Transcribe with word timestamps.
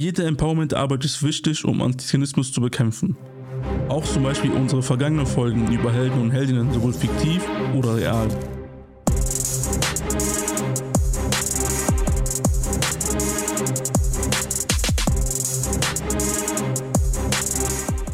Jede 0.00 0.24
Empowerment-Arbeit 0.26 1.04
ist 1.04 1.24
wichtig, 1.24 1.64
um 1.64 1.82
Antiziganismus 1.82 2.52
zu 2.52 2.60
bekämpfen. 2.60 3.16
Auch 3.88 4.04
zum 4.04 4.22
Beispiel 4.22 4.52
unsere 4.52 4.80
vergangenen 4.80 5.26
Folgen 5.26 5.72
über 5.72 5.92
Helden 5.92 6.20
und 6.20 6.30
Heldinnen, 6.30 6.72
sowohl 6.72 6.92
fiktiv 6.92 7.42
oder 7.76 7.96
real. 7.96 8.28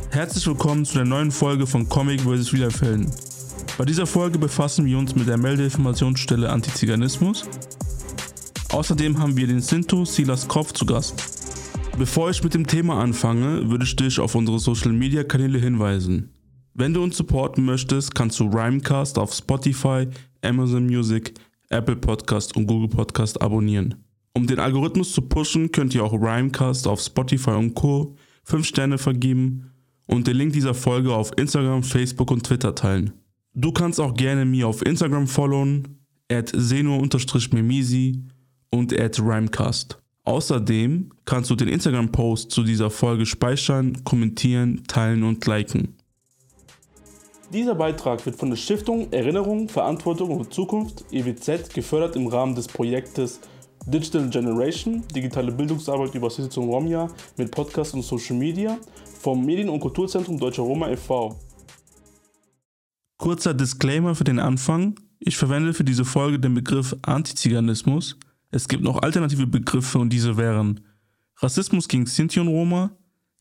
Herzlich 0.09 0.47
willkommen 0.47 0.87
zu 0.87 0.95
der 0.95 1.05
neuen 1.05 1.31
Folge 1.31 1.67
von 1.67 1.87
Comic 1.87 2.23
vs. 2.23 2.51
Helden. 2.81 3.11
Bei 3.77 3.85
dieser 3.85 4.07
Folge 4.07 4.39
befassen 4.39 4.87
wir 4.87 4.97
uns 4.97 5.15
mit 5.15 5.29
der 5.29 5.37
Meldeinformationsstelle 5.37 6.49
Antiziganismus. 6.49 7.45
Außerdem 8.73 9.19
haben 9.19 9.37
wir 9.37 9.47
den 9.47 9.61
Sinto 9.61 10.07
Silas 10.07 10.49
Kopf 10.49 10.73
zu 10.73 10.87
Gast. 10.87 11.34
Bevor 11.97 12.29
ich 12.29 12.43
mit 12.43 12.55
dem 12.55 12.67
Thema 12.67 13.01
anfange, 13.01 13.71
würde 13.71 13.85
ich 13.85 13.95
dich 13.95 14.19
auf 14.19 14.35
unsere 14.35 14.59
Social 14.59 14.93
Media 14.93 15.23
Kanäle 15.23 15.59
hinweisen. 15.59 16.29
Wenn 16.75 16.93
du 16.93 17.03
uns 17.05 17.17
supporten 17.17 17.65
möchtest, 17.65 18.17
kannst 18.17 18.41
du 18.41 18.49
Rhymecast 18.49 19.17
auf 19.17 19.33
Spotify, 19.33 20.09
Amazon 20.43 20.87
Music, 20.87 21.35
Apple 21.71 21.95
Podcast 21.95 22.57
und 22.57 22.67
Google 22.67 22.89
Podcast 22.89 23.41
abonnieren. 23.41 23.95
Um 24.33 24.49
den 24.49 24.59
Algorithmus 24.59 25.13
zu 25.13 25.23
pushen, 25.23 25.71
könnt 25.71 25.95
ihr 25.95 26.03
auch 26.03 26.13
Rhymecast 26.13 26.89
auf 26.89 27.01
Spotify 27.01 27.51
und 27.51 27.75
Co. 27.75 28.17
5 28.43 28.67
Sterne 28.67 28.99
vergeben 28.99 29.71
und 30.07 30.27
den 30.27 30.37
Link 30.37 30.53
dieser 30.53 30.75
Folge 30.75 31.15
auf 31.15 31.31
Instagram, 31.37 31.85
Facebook 31.85 32.33
und 32.33 32.45
Twitter 32.45 32.75
teilen. 32.75 33.13
Du 33.55 33.71
kannst 33.71 34.01
auch 34.01 34.15
gerne 34.15 34.45
mir 34.45 34.67
auf 34.67 34.85
Instagram 34.85 35.29
followen, 35.29 36.01
at 36.29 36.51
seno-memisi 36.53 38.25
und 38.71 38.99
at 38.99 39.21
Rhymecast. 39.21 40.04
Außerdem 40.25 41.11
kannst 41.27 41.51
du 41.51 41.55
den 41.55 41.69
Instagram-Post 41.69 42.51
zu 42.51 42.63
dieser 42.63 42.91
Folge 42.91 43.27
speichern, 43.27 44.03
kommentieren, 44.05 44.83
teilen 44.87 45.23
und 45.23 45.45
liken. 45.47 45.97
Dieser 47.53 47.75
Beitrag 47.75 48.25
wird 48.25 48.37
von 48.37 48.51
der 48.51 48.57
Stiftung 48.57 49.13
Erinnerung, 49.13 49.69
Verantwortung 49.69 50.31
und 50.31 50.53
Zukunft 50.53 51.05
EWZ 51.13 51.73
gefördert 51.75 52.17
im 52.17 52.27
Rahmen 52.27 52.55
des 52.55 52.67
Projektes 52.67 53.41
Digital 53.87 54.31
Generation, 54.31 55.05
digitale 55.15 55.53
Bildungsarbeit 55.53 56.15
über 56.15 56.31
Sitzung 56.31 56.71
Romja 56.71 57.09
mit 57.37 57.51
Podcast 57.51 57.93
und 57.93 58.03
Social 58.03 58.37
Media 58.37 58.79
vom 59.21 59.45
Medien- 59.45 59.69
und 59.69 59.81
Kulturzentrum 59.81 60.39
Deutscher 60.39 60.63
Roma 60.63 60.89
e.V. 60.89 61.39
Kurzer 63.19 63.53
Disclaimer 63.53 64.15
für 64.15 64.25
den 64.25 64.39
Anfang. 64.39 64.99
Ich 65.19 65.37
verwende 65.37 65.75
für 65.75 65.85
diese 65.85 66.07
Folge 66.07 66.41
den 66.41 66.55
Begriff 66.55 66.97
Antiziganismus, 67.03 68.17
es 68.55 68.69
gibt 68.69 68.85
noch 68.85 69.03
alternative 69.03 69.49
Begriffe 69.49 69.99
und 69.99 70.11
diese 70.11 70.37
wären 70.37 70.81
Rassismus 71.39 71.89
gegen 71.89 72.07
Sinti 72.07 72.39
und 72.39 72.47
Roma, 72.47 72.97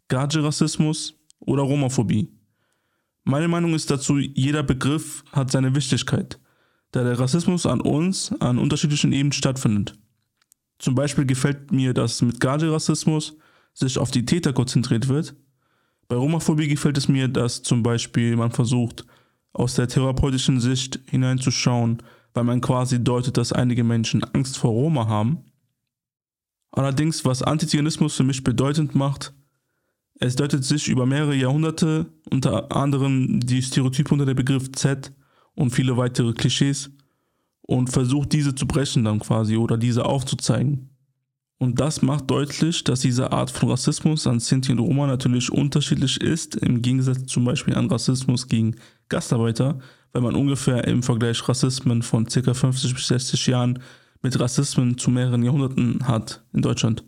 Gage-Rassismus 0.08 1.14
oder 1.39 1.61
Romaphobie. 1.61 2.31
Meine 3.23 3.47
Meinung 3.47 3.75
ist 3.75 3.91
dazu, 3.91 4.17
jeder 4.17 4.64
Begriff 4.64 5.23
hat 5.31 5.52
seine 5.52 5.75
Wichtigkeit, 5.75 6.39
da 6.91 7.03
der 7.03 7.19
Rassismus 7.19 7.67
an 7.67 7.80
uns 7.80 8.31
an 8.41 8.58
unterschiedlichen 8.58 9.14
Ebenen 9.14 9.34
stattfindet. 9.34 9.94
Zum 10.80 10.95
Beispiel 10.95 11.28
gefällt 11.28 11.72
mir, 11.72 11.94
dass 11.94 12.23
mit 12.23 12.39
Gage-Rassismus 12.39 13.38
sich 13.75 14.00
auf 14.00 14.09
die 14.09 14.25
Täter 14.25 14.52
konzentriert 14.52 15.09
wird. 15.09 15.36
Bei 16.08 16.16
Romaphobie 16.16 16.67
gefällt 16.67 16.97
es 16.97 17.08
mir, 17.08 17.28
dass 17.28 17.61
zum 17.61 17.84
Beispiel 17.84 18.36
man 18.36 18.52
versucht, 18.52 19.06
aus 19.53 19.75
der 19.75 19.88
therapeutischen 19.88 20.59
Sicht 20.59 21.00
hineinzuschauen, 21.08 22.02
weil 22.34 22.44
man 22.44 22.62
quasi 22.62 23.03
deutet, 23.03 23.38
dass 23.38 23.53
einige 23.53 23.84
Menschen 23.84 24.23
Angst 24.23 24.58
vor 24.58 24.72
Roma 24.72 25.08
haben. 25.08 25.45
Allerdings, 26.72 27.23
was 27.25 27.44
Antiziganismus 27.44 28.16
für 28.16 28.23
mich 28.23 28.44
bedeutend 28.44 28.95
macht, 28.95 29.34
es 30.20 30.36
deutet 30.36 30.64
sich 30.64 30.88
über 30.88 31.06
mehrere 31.06 31.36
Jahrhunderte, 31.36 32.06
unter 32.30 32.75
anderem 32.75 33.40
die 33.40 33.62
Stereotype 33.62 34.14
unter 34.14 34.25
dem 34.25 34.36
Begriff 34.36 34.72
Z 34.72 35.12
und 35.56 35.72
viele 35.72 35.97
weitere 35.97 36.34
Klischees, 36.34 36.91
und 37.66 37.90
versucht 37.90 38.34
diese 38.34 38.53
zu 38.56 38.68
brechen 38.68 39.06
dann 39.06 39.19
quasi 39.19 39.56
oder 39.57 39.78
diese 39.78 40.06
aufzuzeigen. 40.06 40.90
Und 41.63 41.79
das 41.79 42.01
macht 42.01 42.29
deutlich, 42.29 42.84
dass 42.84 43.00
diese 43.00 43.31
Art 43.31 43.50
von 43.50 43.69
Rassismus 43.69 44.28
an 44.28 44.41
Sinti 44.41 44.74
und 44.74 44.79
Roma 44.79 45.07
natürlich 45.07 45.50
unterschiedlich 45.50 46.19
ist, 46.19 46.57
im 46.57 46.81
Gegensatz 46.81 47.25
zum 47.28 47.46
Beispiel 47.46 47.74
an 47.75 47.88
Rassismus 47.88 48.50
gegen 48.50 48.75
Gastarbeiter, 49.07 49.79
wenn 50.12 50.24
man 50.24 50.35
ungefähr 50.35 50.85
im 50.85 51.01
Vergleich 51.03 51.47
Rassismen 51.47 52.01
von 52.01 52.25
ca. 52.25 52.53
50 52.53 52.94
bis 52.94 53.07
60 53.07 53.47
Jahren 53.47 53.79
mit 54.22 54.38
Rassismen 54.38 54.97
zu 54.97 55.09
mehreren 55.09 55.41
Jahrhunderten 55.41 56.06
hat 56.06 56.44
in 56.51 56.63
Deutschland. 56.63 57.06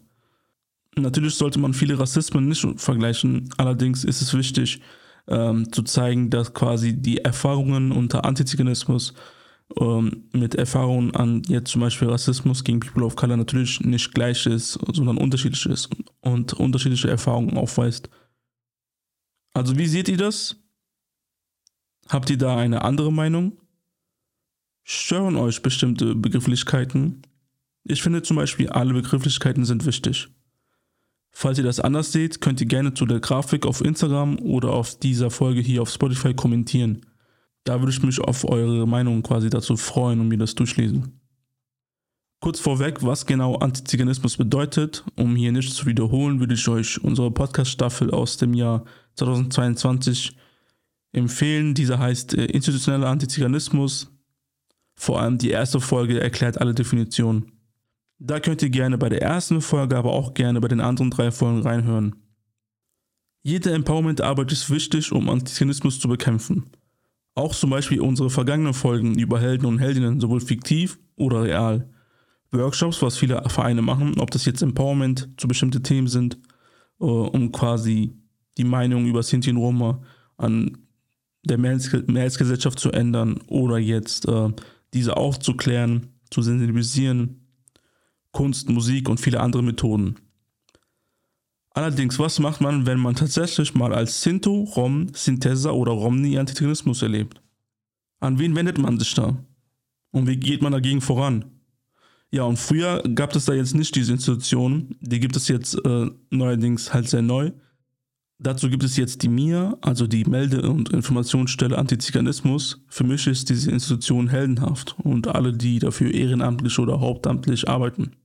Natürlich 0.95 1.35
sollte 1.35 1.59
man 1.59 1.73
viele 1.73 1.99
Rassismen 1.99 2.47
nicht 2.47 2.65
vergleichen, 2.77 3.49
allerdings 3.57 4.05
ist 4.05 4.21
es 4.21 4.33
wichtig 4.33 4.79
ähm, 5.27 5.69
zu 5.73 5.83
zeigen, 5.83 6.29
dass 6.29 6.53
quasi 6.53 6.93
die 6.93 7.17
Erfahrungen 7.17 7.91
unter 7.91 8.23
Antiziganismus 8.23 9.15
ähm, 9.79 10.29
mit 10.31 10.55
Erfahrungen 10.55 11.15
an 11.15 11.41
jetzt 11.47 11.71
zum 11.71 11.81
Beispiel 11.81 12.09
Rassismus 12.09 12.63
gegen 12.63 12.79
People 12.79 13.03
of 13.03 13.15
Color 13.15 13.37
natürlich 13.37 13.81
nicht 13.81 14.13
gleich 14.13 14.45
ist, 14.45 14.73
sondern 14.93 15.17
unterschiedlich 15.17 15.65
ist 15.65 15.89
und, 16.21 16.53
unterschiedliche 16.53 17.09
Erfahrungen 17.09 17.57
aufweist. 17.57 18.09
Also 19.53 19.77
wie 19.77 19.87
seht 19.87 20.09
ihr 20.09 20.17
das? 20.17 20.57
Habt 22.09 22.29
ihr 22.29 22.37
da 22.37 22.57
eine 22.57 22.83
andere 22.83 23.11
Meinung? 23.11 23.57
Stören 24.83 25.35
euch 25.35 25.61
bestimmte 25.63 26.13
Begrifflichkeiten? 26.13 27.23
Ich 27.83 28.03
finde 28.03 28.21
zum 28.21 28.37
Beispiel, 28.37 28.69
alle 28.69 28.93
Begrifflichkeiten 28.93 29.65
sind 29.65 29.85
wichtig. 29.85 30.27
Falls 31.31 31.57
ihr 31.57 31.63
das 31.63 31.79
anders 31.79 32.11
seht, 32.11 32.39
könnt 32.39 32.61
ihr 32.61 32.67
gerne 32.67 32.93
zu 32.93 33.05
der 33.05 33.19
Grafik 33.19 33.65
auf 33.65 33.81
Instagram 33.81 34.39
oder 34.39 34.71
auf 34.71 34.97
dieser 34.99 35.31
Folge 35.31 35.61
hier 35.61 35.81
auf 35.81 35.89
Spotify 35.89 36.33
kommentieren. 36.33 37.05
Da 37.65 37.81
würde 37.81 37.91
ich 37.91 38.01
mich 38.01 38.21
auf 38.21 38.47
eure 38.47 38.87
Meinung 38.87 39.23
quasi 39.23 39.49
dazu 39.49 39.75
freuen 39.75 40.19
und 40.21 40.29
mir 40.29 40.37
das 40.37 40.55
durchlesen. 40.55 41.19
Kurz 42.39 42.59
vorweg, 42.59 43.01
was 43.01 43.25
genau 43.25 43.55
Antiziganismus 43.55 44.37
bedeutet, 44.37 45.03
um 45.15 45.35
hier 45.35 45.51
nicht 45.51 45.73
zu 45.73 45.87
wiederholen, 45.87 46.39
würde 46.39 46.53
ich 46.53 46.67
euch 46.67 47.03
unsere 47.03 47.31
Podcast-Staffel 47.31 48.11
aus 48.11 48.37
dem 48.37 48.53
Jahr 48.53 48.85
2022 49.15 50.37
empfehlen. 51.11 51.73
Diese 51.73 51.97
heißt 51.97 52.35
äh, 52.35 52.45
Institutioneller 52.45 53.07
Antiziganismus. 53.07 54.11
Vor 54.93 55.19
allem 55.19 55.39
die 55.39 55.49
erste 55.49 55.81
Folge 55.81 56.21
erklärt 56.21 56.61
alle 56.61 56.75
Definitionen. 56.75 57.51
Da 58.19 58.39
könnt 58.39 58.61
ihr 58.61 58.69
gerne 58.69 58.99
bei 58.99 59.09
der 59.09 59.23
ersten 59.23 59.59
Folge, 59.59 59.97
aber 59.97 60.13
auch 60.13 60.35
gerne 60.35 60.61
bei 60.61 60.67
den 60.67 60.81
anderen 60.81 61.09
drei 61.09 61.31
Folgen 61.31 61.63
reinhören. 61.63 62.15
Jede 63.41 63.71
Empowerment-Arbeit 63.71 64.51
ist 64.51 64.69
wichtig, 64.69 65.11
um 65.11 65.29
Antiziganismus 65.29 65.99
zu 65.99 66.07
bekämpfen. 66.07 66.69
Auch 67.35 67.53
zum 67.53 67.69
Beispiel 67.69 67.99
unsere 67.99 68.29
vergangenen 68.29 68.73
Folgen 68.73 69.19
über 69.19 69.39
Helden 69.39 69.65
und 69.65 69.79
Heldinnen, 69.79 70.21
sowohl 70.21 70.39
fiktiv 70.39 70.97
oder 71.17 71.43
real. 71.43 71.89
Workshops, 72.51 73.01
was 73.01 73.17
viele 73.17 73.43
Vereine 73.49 73.81
machen, 73.81 74.19
ob 74.19 74.31
das 74.31 74.45
jetzt 74.45 74.61
Empowerment 74.61 75.29
zu 75.37 75.47
bestimmten 75.47 75.83
Themen 75.83 76.07
sind, 76.07 76.37
äh, 77.01 77.03
um 77.03 77.51
quasi 77.51 78.13
die 78.57 78.63
Meinung 78.63 79.05
über 79.05 79.21
Sinti 79.21 79.49
und 79.49 79.57
Roma 79.57 80.01
an 80.37 80.77
der 81.43 81.57
Mehrheitsgesellschaft 81.57 82.79
zu 82.79 82.91
ändern 82.91 83.39
oder 83.47 83.77
jetzt 83.77 84.27
äh, 84.27 84.49
diese 84.93 85.17
aufzuklären, 85.17 86.07
zu 86.31 86.41
sensibilisieren, 86.41 87.41
Kunst, 88.31 88.69
Musik 88.69 89.09
und 89.09 89.19
viele 89.19 89.41
andere 89.41 89.61
Methoden. 89.61 90.15
Allerdings, 91.75 92.17
was 92.19 92.39
macht 92.39 92.61
man, 92.61 92.85
wenn 92.85 92.99
man 92.99 93.15
tatsächlich 93.15 93.75
mal 93.75 93.93
als 93.93 94.21
Sinto, 94.21 94.63
Rom, 94.63 95.07
Sintesa 95.13 95.71
oder 95.71 95.91
Romni 95.91 96.37
Antiziganismus 96.37 97.01
erlebt? 97.01 97.41
An 98.21 98.39
wen 98.39 98.55
wendet 98.55 98.77
man 98.77 98.97
sich 98.97 99.13
da? 99.13 99.35
Und 100.11 100.25
wie 100.25 100.37
geht 100.37 100.61
man 100.61 100.71
dagegen 100.71 101.01
voran? 101.01 101.43
Ja, 102.31 102.43
und 102.43 102.57
früher 102.57 103.03
gab 103.13 103.35
es 103.35 103.43
da 103.43 103.53
jetzt 103.53 103.75
nicht 103.75 103.93
diese 103.93 104.13
Institutionen, 104.13 104.95
die 105.01 105.19
gibt 105.19 105.35
es 105.35 105.49
jetzt 105.49 105.75
äh, 105.85 106.09
neuerdings 106.29 106.93
halt 106.93 107.09
sehr 107.09 107.21
neu. 107.21 107.51
Dazu 108.39 108.69
gibt 108.69 108.85
es 108.85 108.95
jetzt 108.95 109.23
die 109.23 109.29
MIA, 109.29 109.77
also 109.81 110.07
die 110.07 110.23
Melde- 110.23 110.69
und 110.69 110.91
Informationsstelle 110.93 111.77
Antiziganismus. 111.77 112.85
Für 112.87 113.03
mich 113.03 113.27
ist 113.27 113.49
diese 113.49 113.71
Institution 113.71 114.29
heldenhaft 114.29 114.95
und 115.03 115.27
alle, 115.27 115.51
die 115.51 115.79
dafür 115.79 116.13
ehrenamtlich 116.13 116.79
oder 116.79 117.01
hauptamtlich 117.01 117.67
arbeiten. 117.67 118.15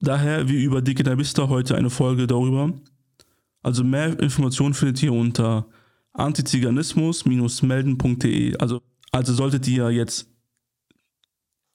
Daher 0.00 0.48
wie 0.48 0.62
über 0.62 0.80
der 0.82 1.18
Vista 1.18 1.48
heute 1.48 1.76
eine 1.76 1.90
Folge 1.90 2.26
darüber. 2.26 2.72
Also 3.62 3.82
mehr 3.82 4.18
Informationen 4.20 4.74
findet 4.74 5.02
ihr 5.02 5.12
unter 5.12 5.66
antiziganismus-melden.de. 6.12 8.58
Also, 8.58 8.82
also 9.10 9.32
solltet 9.32 9.66
ihr 9.68 9.90
jetzt 9.90 10.28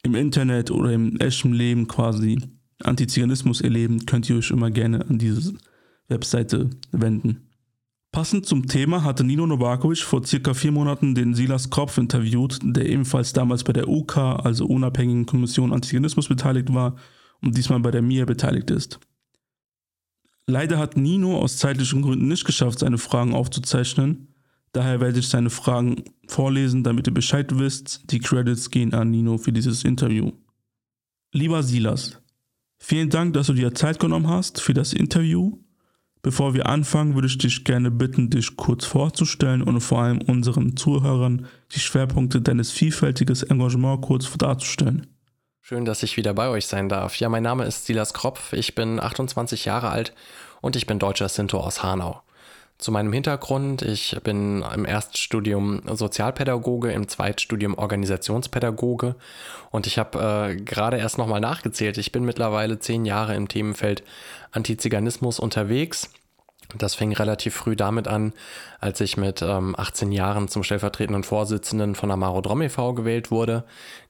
im 0.03 0.15
Internet 0.15 0.71
oder 0.71 0.93
im 0.93 1.17
echten 1.17 1.53
Leben 1.53 1.87
quasi 1.87 2.39
Antiziganismus 2.83 3.61
erleben, 3.61 4.05
könnt 4.05 4.29
ihr 4.29 4.37
euch 4.37 4.51
immer 4.51 4.71
gerne 4.71 5.05
an 5.07 5.19
diese 5.19 5.53
Webseite 6.07 6.69
wenden. 6.91 7.47
Passend 8.11 8.45
zum 8.45 8.67
Thema 8.67 9.03
hatte 9.03 9.23
Nino 9.23 9.47
Novakovic 9.47 9.99
vor 9.99 10.25
circa 10.25 10.53
vier 10.53 10.71
Monaten 10.71 11.15
den 11.15 11.33
Silas 11.33 11.69
Kopf 11.69 11.97
interviewt, 11.97 12.59
der 12.61 12.89
ebenfalls 12.89 13.31
damals 13.31 13.63
bei 13.63 13.73
der 13.73 13.87
UK, 13.87 14.17
also 14.17 14.65
Unabhängigen 14.65 15.25
Kommission 15.25 15.71
Antiziganismus, 15.71 16.27
beteiligt 16.27 16.73
war 16.73 16.97
und 17.41 17.57
diesmal 17.57 17.79
bei 17.79 17.91
der 17.91 18.01
MIA 18.01 18.25
beteiligt 18.25 18.71
ist. 18.71 18.99
Leider 20.47 20.77
hat 20.77 20.97
Nino 20.97 21.37
aus 21.37 21.57
zeitlichen 21.57 22.01
Gründen 22.01 22.27
nicht 22.27 22.45
geschafft, 22.45 22.79
seine 22.79 22.97
Fragen 22.97 23.33
aufzuzeichnen. 23.33 24.27
Daher 24.73 24.99
werde 25.01 25.19
ich 25.19 25.27
seine 25.27 25.49
Fragen 25.49 26.03
vorlesen, 26.27 26.83
damit 26.83 27.07
ihr 27.07 27.13
Bescheid 27.13 27.57
wisst. 27.57 28.11
Die 28.11 28.19
Credits 28.19 28.69
gehen 28.69 28.93
an 28.93 29.11
Nino 29.11 29.37
für 29.37 29.51
dieses 29.51 29.83
Interview. 29.83 30.31
Lieber 31.33 31.63
Silas, 31.63 32.21
vielen 32.79 33.09
Dank, 33.09 33.33
dass 33.33 33.47
du 33.47 33.53
dir 33.53 33.73
Zeit 33.73 33.99
genommen 33.99 34.27
hast 34.27 34.61
für 34.61 34.73
das 34.73 34.93
Interview. 34.93 35.57
Bevor 36.23 36.53
wir 36.53 36.67
anfangen, 36.67 37.15
würde 37.15 37.27
ich 37.27 37.37
dich 37.37 37.63
gerne 37.63 37.89
bitten, 37.89 38.29
dich 38.29 38.55
kurz 38.55 38.85
vorzustellen 38.85 39.61
und 39.63 39.81
vor 39.81 40.01
allem 40.01 40.21
unseren 40.21 40.77
Zuhörern 40.77 41.47
die 41.73 41.79
Schwerpunkte 41.79 42.41
deines 42.41 42.71
vielfältigen 42.71 43.35
Engagements 43.49 44.05
kurz 44.05 44.37
darzustellen. 44.37 45.07
Schön, 45.63 45.85
dass 45.85 46.01
ich 46.01 46.17
wieder 46.17 46.33
bei 46.33 46.49
euch 46.49 46.65
sein 46.65 46.89
darf. 46.89 47.17
Ja, 47.17 47.29
mein 47.29 47.43
Name 47.43 47.65
ist 47.65 47.85
Silas 47.85 48.15
Kropf, 48.15 48.51
ich 48.51 48.73
bin 48.73 48.99
28 48.99 49.63
Jahre 49.65 49.89
alt 49.89 50.11
und 50.59 50.75
ich 50.75 50.87
bin 50.87 50.97
deutscher 50.97 51.29
Sinto 51.29 51.59
aus 51.59 51.83
Hanau. 51.83 52.23
Zu 52.79 52.91
meinem 52.91 53.13
Hintergrund, 53.13 53.83
ich 53.83 54.17
bin 54.23 54.65
im 54.73 54.85
Erststudium 54.85 55.83
Sozialpädagoge, 55.85 56.91
im 56.91 57.07
Zweitstudium 57.07 57.77
Organisationspädagoge 57.77 59.15
und 59.69 59.85
ich 59.85 59.99
habe 59.99 60.49
äh, 60.49 60.55
gerade 60.55 60.97
erst 60.97 61.19
nochmal 61.19 61.41
nachgezählt. 61.41 61.99
Ich 61.99 62.11
bin 62.11 62.25
mittlerweile 62.25 62.79
zehn 62.79 63.05
Jahre 63.05 63.35
im 63.35 63.47
Themenfeld 63.47 64.03
Antiziganismus 64.51 65.39
unterwegs. 65.39 66.09
Das 66.77 66.95
fing 66.95 67.13
relativ 67.13 67.55
früh 67.55 67.75
damit 67.75 68.07
an, 68.07 68.33
als 68.79 69.01
ich 69.01 69.17
mit 69.17 69.41
ähm, 69.41 69.75
18 69.77 70.11
Jahren 70.11 70.47
zum 70.47 70.63
stellvertretenden 70.63 71.23
Vorsitzenden 71.23 71.95
von 71.95 72.11
Amaro 72.11 72.41
Drom 72.41 72.61
e.V. 72.61 72.93
gewählt 72.93 73.31
wurde. 73.31 73.63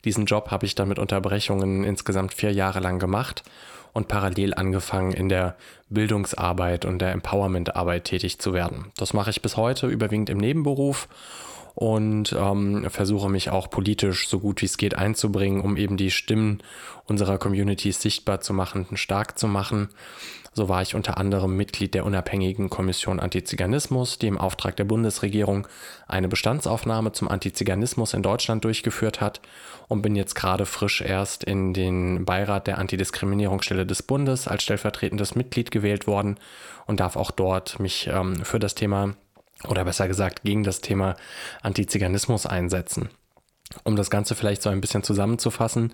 Diesen 0.05 0.25
Job 0.25 0.51
habe 0.51 0.65
ich 0.65 0.75
dann 0.75 0.87
mit 0.87 0.99
Unterbrechungen 0.99 1.83
insgesamt 1.83 2.33
vier 2.33 2.51
Jahre 2.51 2.79
lang 2.79 2.99
gemacht 2.99 3.43
und 3.93 4.07
parallel 4.07 4.53
angefangen 4.53 5.11
in 5.11 5.29
der 5.29 5.55
Bildungsarbeit 5.89 6.85
und 6.85 6.99
der 6.99 7.11
Empowerment-Arbeit 7.11 8.05
tätig 8.05 8.39
zu 8.39 8.53
werden. 8.53 8.91
Das 8.97 9.13
mache 9.13 9.29
ich 9.29 9.41
bis 9.41 9.57
heute 9.57 9.87
überwiegend 9.87 10.29
im 10.29 10.37
Nebenberuf 10.37 11.07
und 11.75 12.33
ähm, 12.37 12.89
versuche 12.89 13.29
mich 13.29 13.49
auch 13.49 13.69
politisch 13.69 14.27
so 14.27 14.39
gut 14.39 14.61
wie 14.61 14.65
es 14.65 14.77
geht 14.77 14.95
einzubringen, 14.95 15.61
um 15.61 15.77
eben 15.77 15.97
die 15.97 16.11
Stimmen 16.11 16.61
unserer 17.05 17.37
Communities 17.37 18.01
sichtbar 18.01 18.41
zu 18.41 18.53
machen, 18.53 18.87
stark 18.95 19.37
zu 19.37 19.47
machen. 19.47 19.89
So 20.53 20.67
war 20.67 20.81
ich 20.81 20.95
unter 20.95 21.17
anderem 21.17 21.55
Mitglied 21.55 21.93
der 21.93 22.05
unabhängigen 22.05 22.69
Kommission 22.69 23.21
Antiziganismus, 23.21 24.19
die 24.19 24.27
im 24.27 24.37
Auftrag 24.37 24.75
der 24.75 24.83
Bundesregierung 24.83 25.65
eine 26.07 26.27
Bestandsaufnahme 26.27 27.13
zum 27.13 27.29
Antiziganismus 27.29 28.13
in 28.13 28.21
Deutschland 28.21 28.65
durchgeführt 28.65 29.21
hat 29.21 29.39
und 29.87 30.01
bin 30.01 30.13
jetzt 30.13 30.35
gerade 30.35 30.65
frisch 30.65 30.99
erst 30.99 31.45
in 31.45 31.73
den 31.73 32.25
Beirat 32.25 32.67
der 32.67 32.79
Antidiskriminierungsstelle 32.79 33.85
des 33.85 34.03
Bundes 34.03 34.49
als 34.49 34.63
stellvertretendes 34.63 35.35
Mitglied 35.35 35.71
gewählt 35.71 36.05
worden 36.05 36.37
und 36.85 36.99
darf 36.99 37.15
auch 37.15 37.31
dort 37.31 37.79
mich 37.79 38.07
ähm, 38.11 38.43
für 38.43 38.59
das 38.59 38.75
Thema 38.75 39.15
oder 39.69 39.85
besser 39.85 40.09
gesagt 40.09 40.43
gegen 40.43 40.63
das 40.63 40.81
Thema 40.81 41.15
Antiziganismus 41.61 42.45
einsetzen. 42.45 43.09
Um 43.83 43.95
das 43.95 44.09
Ganze 44.09 44.35
vielleicht 44.35 44.61
so 44.61 44.69
ein 44.69 44.81
bisschen 44.81 45.03
zusammenzufassen, 45.03 45.93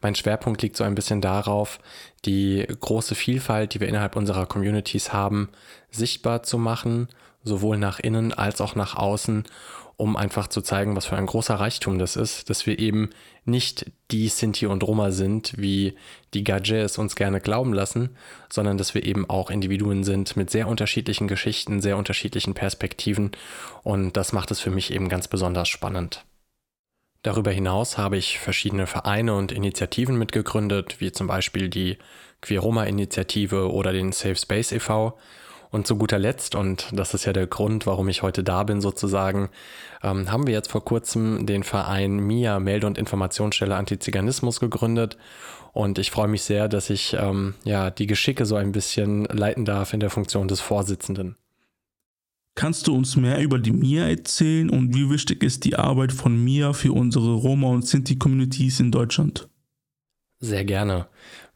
mein 0.00 0.14
Schwerpunkt 0.14 0.62
liegt 0.62 0.76
so 0.76 0.84
ein 0.84 0.94
bisschen 0.94 1.20
darauf, 1.20 1.78
die 2.24 2.66
große 2.80 3.14
Vielfalt, 3.14 3.74
die 3.74 3.80
wir 3.80 3.88
innerhalb 3.88 4.16
unserer 4.16 4.46
Communities 4.46 5.12
haben, 5.12 5.48
sichtbar 5.90 6.42
zu 6.42 6.58
machen, 6.58 7.08
sowohl 7.44 7.78
nach 7.78 7.98
innen 8.00 8.32
als 8.32 8.60
auch 8.60 8.74
nach 8.74 8.96
außen, 8.96 9.44
um 9.96 10.16
einfach 10.16 10.48
zu 10.48 10.60
zeigen, 10.60 10.94
was 10.94 11.06
für 11.06 11.16
ein 11.16 11.26
großer 11.26 11.54
Reichtum 11.54 11.98
das 11.98 12.16
ist, 12.16 12.50
dass 12.50 12.66
wir 12.66 12.78
eben 12.78 13.10
nicht 13.46 13.90
die 14.10 14.28
Sinti 14.28 14.66
und 14.66 14.82
Roma 14.82 15.10
sind, 15.10 15.54
wie 15.56 15.94
die 16.34 16.44
Gadget 16.44 16.84
es 16.84 16.98
uns 16.98 17.16
gerne 17.16 17.40
glauben 17.40 17.72
lassen, 17.72 18.10
sondern 18.52 18.76
dass 18.76 18.94
wir 18.94 19.04
eben 19.04 19.28
auch 19.30 19.50
Individuen 19.50 20.04
sind 20.04 20.36
mit 20.36 20.50
sehr 20.50 20.68
unterschiedlichen 20.68 21.28
Geschichten, 21.28 21.80
sehr 21.80 21.96
unterschiedlichen 21.96 22.52
Perspektiven 22.52 23.30
und 23.84 24.16
das 24.18 24.32
macht 24.32 24.50
es 24.50 24.60
für 24.60 24.70
mich 24.70 24.92
eben 24.92 25.08
ganz 25.08 25.28
besonders 25.28 25.68
spannend. 25.68 26.24
Darüber 27.26 27.50
hinaus 27.50 27.98
habe 27.98 28.16
ich 28.16 28.38
verschiedene 28.38 28.86
Vereine 28.86 29.34
und 29.34 29.50
Initiativen 29.50 30.16
mitgegründet, 30.16 31.00
wie 31.00 31.10
zum 31.10 31.26
Beispiel 31.26 31.68
die 31.68 31.98
Queeroma-Initiative 32.40 33.72
oder 33.72 33.92
den 33.92 34.12
Safe 34.12 34.36
Space 34.36 34.70
e.V. 34.70 35.18
Und 35.72 35.88
zu 35.88 35.96
guter 35.96 36.20
Letzt, 36.20 36.54
und 36.54 36.86
das 36.92 37.14
ist 37.14 37.24
ja 37.24 37.32
der 37.32 37.48
Grund, 37.48 37.84
warum 37.84 38.08
ich 38.08 38.22
heute 38.22 38.44
da 38.44 38.62
bin 38.62 38.80
sozusagen, 38.80 39.48
ähm, 40.04 40.30
haben 40.30 40.46
wir 40.46 40.54
jetzt 40.54 40.70
vor 40.70 40.84
kurzem 40.84 41.46
den 41.46 41.64
Verein 41.64 42.12
MIA, 42.20 42.60
Melde- 42.60 42.86
und 42.86 42.96
Informationsstelle 42.96 43.74
Antiziganismus, 43.74 44.60
gegründet. 44.60 45.18
Und 45.72 45.98
ich 45.98 46.12
freue 46.12 46.28
mich 46.28 46.44
sehr, 46.44 46.68
dass 46.68 46.90
ich 46.90 47.14
ähm, 47.18 47.54
ja, 47.64 47.90
die 47.90 48.06
Geschicke 48.06 48.46
so 48.46 48.54
ein 48.54 48.70
bisschen 48.70 49.24
leiten 49.24 49.64
darf 49.64 49.92
in 49.92 49.98
der 49.98 50.10
Funktion 50.10 50.46
des 50.46 50.60
Vorsitzenden. 50.60 51.34
Kannst 52.56 52.86
du 52.86 52.96
uns 52.96 53.16
mehr 53.16 53.38
über 53.40 53.58
die 53.58 53.70
MIA 53.70 54.08
erzählen 54.08 54.70
und 54.70 54.94
wie 54.94 55.10
wichtig 55.10 55.42
ist 55.42 55.64
die 55.64 55.76
Arbeit 55.76 56.10
von 56.10 56.42
MIA 56.42 56.72
für 56.72 56.92
unsere 56.92 57.34
Roma- 57.34 57.68
und 57.68 57.86
Sinti-Communities 57.86 58.80
in 58.80 58.90
Deutschland? 58.90 59.50
Sehr 60.40 60.64
gerne. 60.64 61.06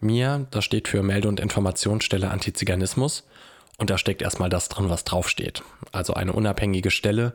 MIA, 0.00 0.46
das 0.50 0.66
steht 0.66 0.88
für 0.88 1.02
Melde- 1.02 1.28
und 1.28 1.40
Informationsstelle 1.40 2.30
Antiziganismus 2.30 3.26
und 3.78 3.88
da 3.88 3.96
steckt 3.96 4.20
erstmal 4.20 4.50
das 4.50 4.68
drin, 4.68 4.90
was 4.90 5.04
draufsteht. 5.04 5.62
Also 5.90 6.12
eine 6.12 6.34
unabhängige 6.34 6.90
Stelle, 6.90 7.32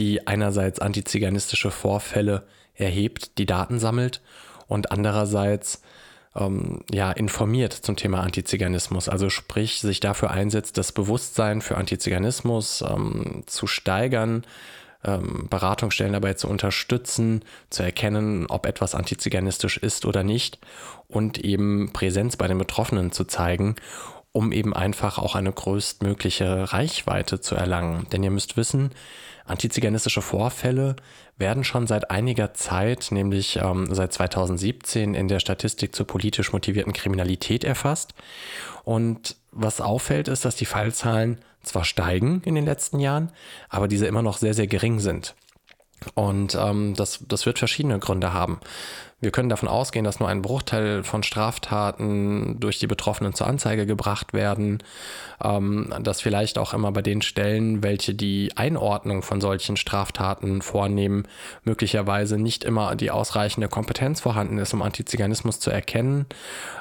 die 0.00 0.26
einerseits 0.26 0.80
antiziganistische 0.80 1.70
Vorfälle 1.70 2.44
erhebt, 2.74 3.38
die 3.38 3.46
Daten 3.46 3.78
sammelt 3.78 4.20
und 4.66 4.90
andererseits 4.90 5.80
ähm, 6.38 6.80
ja, 6.90 7.10
informiert 7.12 7.72
zum 7.72 7.96
Thema 7.96 8.20
Antiziganismus. 8.20 9.08
Also 9.08 9.30
sprich, 9.30 9.80
sich 9.80 10.00
dafür 10.00 10.30
einsetzt, 10.30 10.78
das 10.78 10.92
Bewusstsein 10.92 11.60
für 11.60 11.76
Antiziganismus 11.76 12.82
ähm, 12.82 13.42
zu 13.46 13.66
steigern, 13.66 14.44
ähm, 15.04 15.46
Beratungsstellen 15.48 16.12
dabei 16.12 16.34
zu 16.34 16.48
unterstützen, 16.48 17.42
zu 17.70 17.82
erkennen, 17.82 18.46
ob 18.48 18.66
etwas 18.66 18.94
antiziganistisch 18.94 19.76
ist 19.76 20.04
oder 20.04 20.22
nicht 20.22 20.58
und 21.08 21.38
eben 21.38 21.92
Präsenz 21.92 22.36
bei 22.36 22.48
den 22.48 22.58
Betroffenen 22.58 23.12
zu 23.12 23.24
zeigen 23.24 23.76
um 24.36 24.52
eben 24.52 24.74
einfach 24.74 25.16
auch 25.16 25.34
eine 25.34 25.50
größtmögliche 25.50 26.70
Reichweite 26.70 27.40
zu 27.40 27.54
erlangen. 27.54 28.06
Denn 28.12 28.22
ihr 28.22 28.30
müsst 28.30 28.58
wissen, 28.58 28.90
antiziganistische 29.46 30.20
Vorfälle 30.20 30.96
werden 31.38 31.64
schon 31.64 31.86
seit 31.86 32.10
einiger 32.10 32.52
Zeit, 32.52 33.08
nämlich 33.12 33.56
ähm, 33.56 33.88
seit 33.90 34.12
2017, 34.12 35.14
in 35.14 35.28
der 35.28 35.40
Statistik 35.40 35.96
zur 35.96 36.06
politisch 36.06 36.52
motivierten 36.52 36.92
Kriminalität 36.92 37.64
erfasst. 37.64 38.12
Und 38.84 39.36
was 39.52 39.80
auffällt, 39.80 40.28
ist, 40.28 40.44
dass 40.44 40.54
die 40.54 40.66
Fallzahlen 40.66 41.38
zwar 41.62 41.86
steigen 41.86 42.42
in 42.44 42.54
den 42.54 42.66
letzten 42.66 43.00
Jahren, 43.00 43.32
aber 43.70 43.88
diese 43.88 44.06
immer 44.06 44.22
noch 44.22 44.36
sehr, 44.36 44.52
sehr 44.52 44.66
gering 44.66 45.00
sind. 45.00 45.34
Und 46.14 46.54
ähm, 46.60 46.92
das, 46.94 47.24
das 47.26 47.46
wird 47.46 47.58
verschiedene 47.58 47.98
Gründe 47.98 48.34
haben. 48.34 48.60
Wir 49.18 49.30
können 49.30 49.48
davon 49.48 49.70
ausgehen, 49.70 50.04
dass 50.04 50.20
nur 50.20 50.28
ein 50.28 50.42
Bruchteil 50.42 51.02
von 51.02 51.22
Straftaten 51.22 52.60
durch 52.60 52.78
die 52.78 52.86
Betroffenen 52.86 53.32
zur 53.32 53.46
Anzeige 53.46 53.86
gebracht 53.86 54.34
werden, 54.34 54.82
ähm, 55.42 55.90
dass 56.02 56.20
vielleicht 56.20 56.58
auch 56.58 56.74
immer 56.74 56.92
bei 56.92 57.00
den 57.00 57.22
Stellen, 57.22 57.82
welche 57.82 58.14
die 58.14 58.52
Einordnung 58.56 59.22
von 59.22 59.40
solchen 59.40 59.78
Straftaten 59.78 60.60
vornehmen, 60.60 61.26
möglicherweise 61.64 62.36
nicht 62.36 62.62
immer 62.62 62.94
die 62.94 63.10
ausreichende 63.10 63.68
Kompetenz 63.68 64.20
vorhanden 64.20 64.58
ist, 64.58 64.74
um 64.74 64.82
Antiziganismus 64.82 65.60
zu 65.60 65.70
erkennen. 65.70 66.26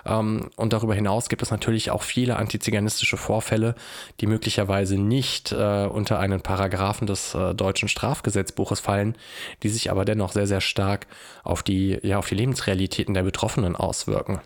Ähm, 0.06 0.50
und 0.58 0.74
darüber 0.74 0.94
hinaus 0.94 1.30
gibt 1.30 1.42
es 1.42 1.52
natürlich 1.52 1.90
auch 1.90 2.04
viele 2.04 2.36
antiziganistische 2.36 3.16
Vorfälle, 3.16 3.76
die 4.20 4.28
möglicherweise 4.28 4.98
nicht 4.98 5.54
äh, 5.54 5.86
unter 5.86 6.20
einen 6.20 6.42
Paragraphen 6.42 7.08
des 7.08 7.34
äh, 7.34 7.56
deutschen 7.56 7.88
Strafgesetzbuches 7.88 8.82
fallen, 8.82 9.16
die 9.64 9.70
sich 9.70 9.90
aber 9.90 10.04
dennoch 10.04 10.34
sehr, 10.34 10.48
sehr 10.48 10.60
stark 10.60 11.08
auf 11.46 11.64
die, 11.64 11.98
ja, 12.04 12.25
auf 12.26 12.30
die 12.30 12.36
Lebensrealitäten 12.36 13.14
der 13.14 13.22
Betroffenen 13.22 13.76
auswirken. 13.76 14.42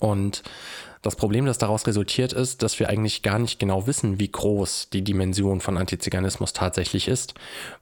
Und 0.00 0.42
das 1.02 1.14
Problem, 1.14 1.46
das 1.46 1.58
daraus 1.58 1.86
resultiert, 1.86 2.32
ist, 2.32 2.64
dass 2.64 2.80
wir 2.80 2.88
eigentlich 2.88 3.22
gar 3.22 3.38
nicht 3.38 3.60
genau 3.60 3.86
wissen, 3.86 4.18
wie 4.18 4.26
groß 4.26 4.90
die 4.90 5.04
Dimension 5.04 5.60
von 5.60 5.78
Antiziganismus 5.78 6.52
tatsächlich 6.52 7.06
ist, 7.06 7.34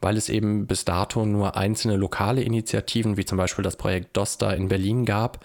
weil 0.02 0.18
es 0.18 0.28
eben 0.28 0.66
bis 0.66 0.84
dato 0.84 1.24
nur 1.24 1.56
einzelne 1.56 1.96
lokale 1.96 2.42
Initiativen, 2.42 3.16
wie 3.16 3.24
zum 3.24 3.38
Beispiel 3.38 3.62
das 3.64 3.76
Projekt 3.76 4.14
DOSTA 4.14 4.52
in 4.52 4.68
Berlin 4.68 5.06
gab, 5.06 5.42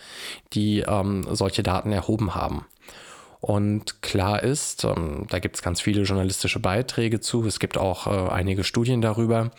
die 0.51 0.81
ähm, 0.81 1.25
solche 1.31 1.63
Daten 1.63 1.93
erhoben 1.93 2.36
haben. 2.36 2.65
Und 3.41 4.01
klar 4.01 4.43
ist, 4.43 4.84
ähm, 4.84 5.25
da 5.29 5.39
gibt 5.39 5.55
es 5.55 5.62
ganz 5.62 5.79
viele 5.79 6.01
journalistische 6.01 6.60
Beiträge 6.60 7.22
zu. 7.22 7.46
Es 7.46 7.60
gibt 7.60 7.77
auch 7.77 8.08
äh, 8.08 8.31
einige 8.31 8.65
Studien 8.65 9.01
darüber. 9.01 9.51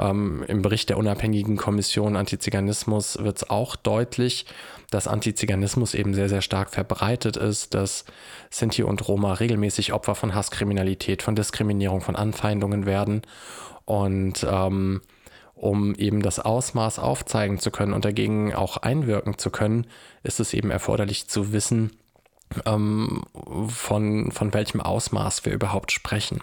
Ähm, 0.00 0.44
Im 0.48 0.62
Bericht 0.62 0.88
der 0.88 0.98
unabhängigen 0.98 1.56
Kommission 1.56 2.16
Antiziganismus 2.16 3.18
wird 3.22 3.36
es 3.36 3.48
auch 3.48 3.76
deutlich, 3.76 4.46
dass 4.90 5.06
Antiziganismus 5.06 5.94
eben 5.94 6.12
sehr, 6.12 6.28
sehr 6.28 6.42
stark 6.42 6.70
verbreitet 6.70 7.36
ist, 7.36 7.74
dass 7.74 8.04
Sinti 8.50 8.82
und 8.82 9.06
Roma 9.06 9.34
regelmäßig 9.34 9.92
Opfer 9.92 10.16
von 10.16 10.34
Hasskriminalität, 10.34 11.22
von 11.22 11.36
Diskriminierung, 11.36 12.00
von 12.00 12.16
Anfeindungen 12.16 12.84
werden. 12.84 13.22
Und 13.84 14.44
ähm, 14.50 15.02
um 15.54 15.94
eben 15.94 16.22
das 16.22 16.40
Ausmaß 16.40 16.98
aufzeigen 16.98 17.60
zu 17.60 17.70
können 17.70 17.92
und 17.92 18.04
dagegen 18.04 18.54
auch 18.54 18.78
einwirken 18.78 19.38
zu 19.38 19.50
können, 19.50 19.86
ist 20.24 20.40
es 20.40 20.52
eben 20.52 20.72
erforderlich 20.72 21.28
zu 21.28 21.52
wissen, 21.52 21.92
ähm, 22.66 23.22
von, 23.68 24.32
von 24.32 24.54
welchem 24.54 24.80
Ausmaß 24.80 25.44
wir 25.44 25.52
überhaupt 25.52 25.92
sprechen. 25.92 26.40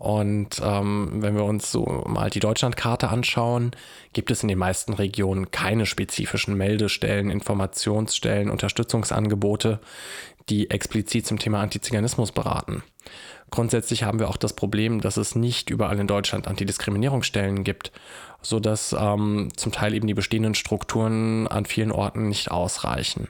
Und 0.00 0.62
ähm, 0.64 1.10
wenn 1.16 1.36
wir 1.36 1.44
uns 1.44 1.70
so 1.70 2.04
mal 2.06 2.30
die 2.30 2.40
Deutschlandkarte 2.40 3.10
anschauen, 3.10 3.72
gibt 4.14 4.30
es 4.30 4.42
in 4.42 4.48
den 4.48 4.56
meisten 4.56 4.94
Regionen 4.94 5.50
keine 5.50 5.84
spezifischen 5.84 6.56
Meldestellen, 6.56 7.28
Informationsstellen, 7.28 8.48
Unterstützungsangebote, 8.48 9.78
die 10.48 10.70
explizit 10.70 11.26
zum 11.26 11.38
Thema 11.38 11.60
Antiziganismus 11.60 12.32
beraten. 12.32 12.82
Grundsätzlich 13.50 14.04
haben 14.04 14.20
wir 14.20 14.30
auch 14.30 14.38
das 14.38 14.54
Problem, 14.54 15.02
dass 15.02 15.18
es 15.18 15.34
nicht 15.34 15.68
überall 15.68 15.98
in 15.98 16.06
Deutschland 16.06 16.48
Antidiskriminierungsstellen 16.48 17.62
gibt, 17.62 17.92
sodass 18.40 18.96
ähm, 18.98 19.48
zum 19.54 19.70
Teil 19.70 19.92
eben 19.92 20.06
die 20.06 20.14
bestehenden 20.14 20.54
Strukturen 20.54 21.46
an 21.46 21.66
vielen 21.66 21.92
Orten 21.92 22.26
nicht 22.26 22.50
ausreichen. 22.50 23.28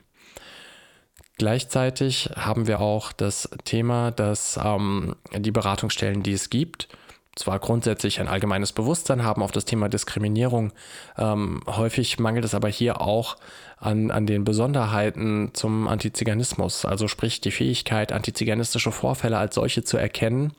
Gleichzeitig 1.40 2.28
haben 2.36 2.66
wir 2.66 2.80
auch 2.80 3.12
das 3.12 3.48
Thema, 3.64 4.10
dass 4.10 4.60
ähm, 4.62 5.16
die 5.34 5.50
Beratungsstellen, 5.50 6.22
die 6.22 6.34
es 6.34 6.50
gibt, 6.50 6.86
zwar 7.34 7.58
grundsätzlich 7.60 8.20
ein 8.20 8.28
allgemeines 8.28 8.72
Bewusstsein 8.74 9.24
haben 9.24 9.42
auf 9.42 9.50
das 9.50 9.64
Thema 9.64 9.88
Diskriminierung, 9.88 10.74
ähm, 11.16 11.62
häufig 11.66 12.18
mangelt 12.18 12.44
es 12.44 12.54
aber 12.54 12.68
hier 12.68 13.00
auch 13.00 13.38
an, 13.78 14.10
an 14.10 14.26
den 14.26 14.44
Besonderheiten 14.44 15.52
zum 15.54 15.88
Antiziganismus, 15.88 16.84
also 16.84 17.08
sprich 17.08 17.40
die 17.40 17.52
Fähigkeit, 17.52 18.12
antiziganistische 18.12 18.92
Vorfälle 18.92 19.38
als 19.38 19.54
solche 19.54 19.82
zu 19.82 19.96
erkennen 19.96 20.52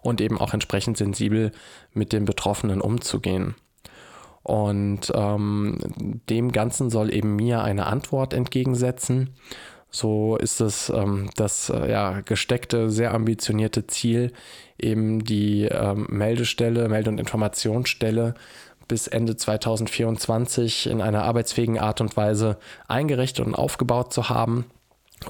und 0.00 0.22
eben 0.22 0.38
auch 0.38 0.54
entsprechend 0.54 0.96
sensibel 0.96 1.52
mit 1.92 2.14
den 2.14 2.24
Betroffenen 2.24 2.80
umzugehen. 2.80 3.56
Und 4.42 5.12
ähm, 5.14 5.78
dem 6.28 6.50
Ganzen 6.50 6.90
soll 6.90 7.14
eben 7.14 7.36
mir 7.36 7.62
eine 7.62 7.86
Antwort 7.86 8.32
entgegensetzen. 8.32 9.34
So 9.94 10.36
ist 10.38 10.62
es 10.62 10.88
ähm, 10.88 11.28
das 11.36 11.68
äh, 11.68 11.90
ja, 11.90 12.20
gesteckte, 12.22 12.88
sehr 12.88 13.12
ambitionierte 13.12 13.86
Ziel, 13.86 14.32
eben 14.78 15.22
die 15.22 15.64
ähm, 15.64 16.06
Meldestelle, 16.08 16.88
Melde- 16.88 17.10
und 17.10 17.20
Informationsstelle 17.20 18.34
bis 18.88 19.06
Ende 19.06 19.36
2024 19.36 20.86
in 20.88 21.02
einer 21.02 21.24
arbeitsfähigen 21.24 21.78
Art 21.78 22.00
und 22.00 22.16
Weise 22.16 22.56
eingerichtet 22.88 23.44
und 23.44 23.54
aufgebaut 23.54 24.14
zu 24.14 24.30
haben, 24.30 24.64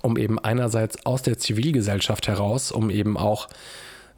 um 0.01 0.17
eben 0.17 0.39
einerseits 0.39 1.05
aus 1.05 1.23
der 1.23 1.39
Zivilgesellschaft 1.39 2.29
heraus, 2.29 2.71
um 2.71 2.89
eben 2.89 3.17
auch 3.17 3.49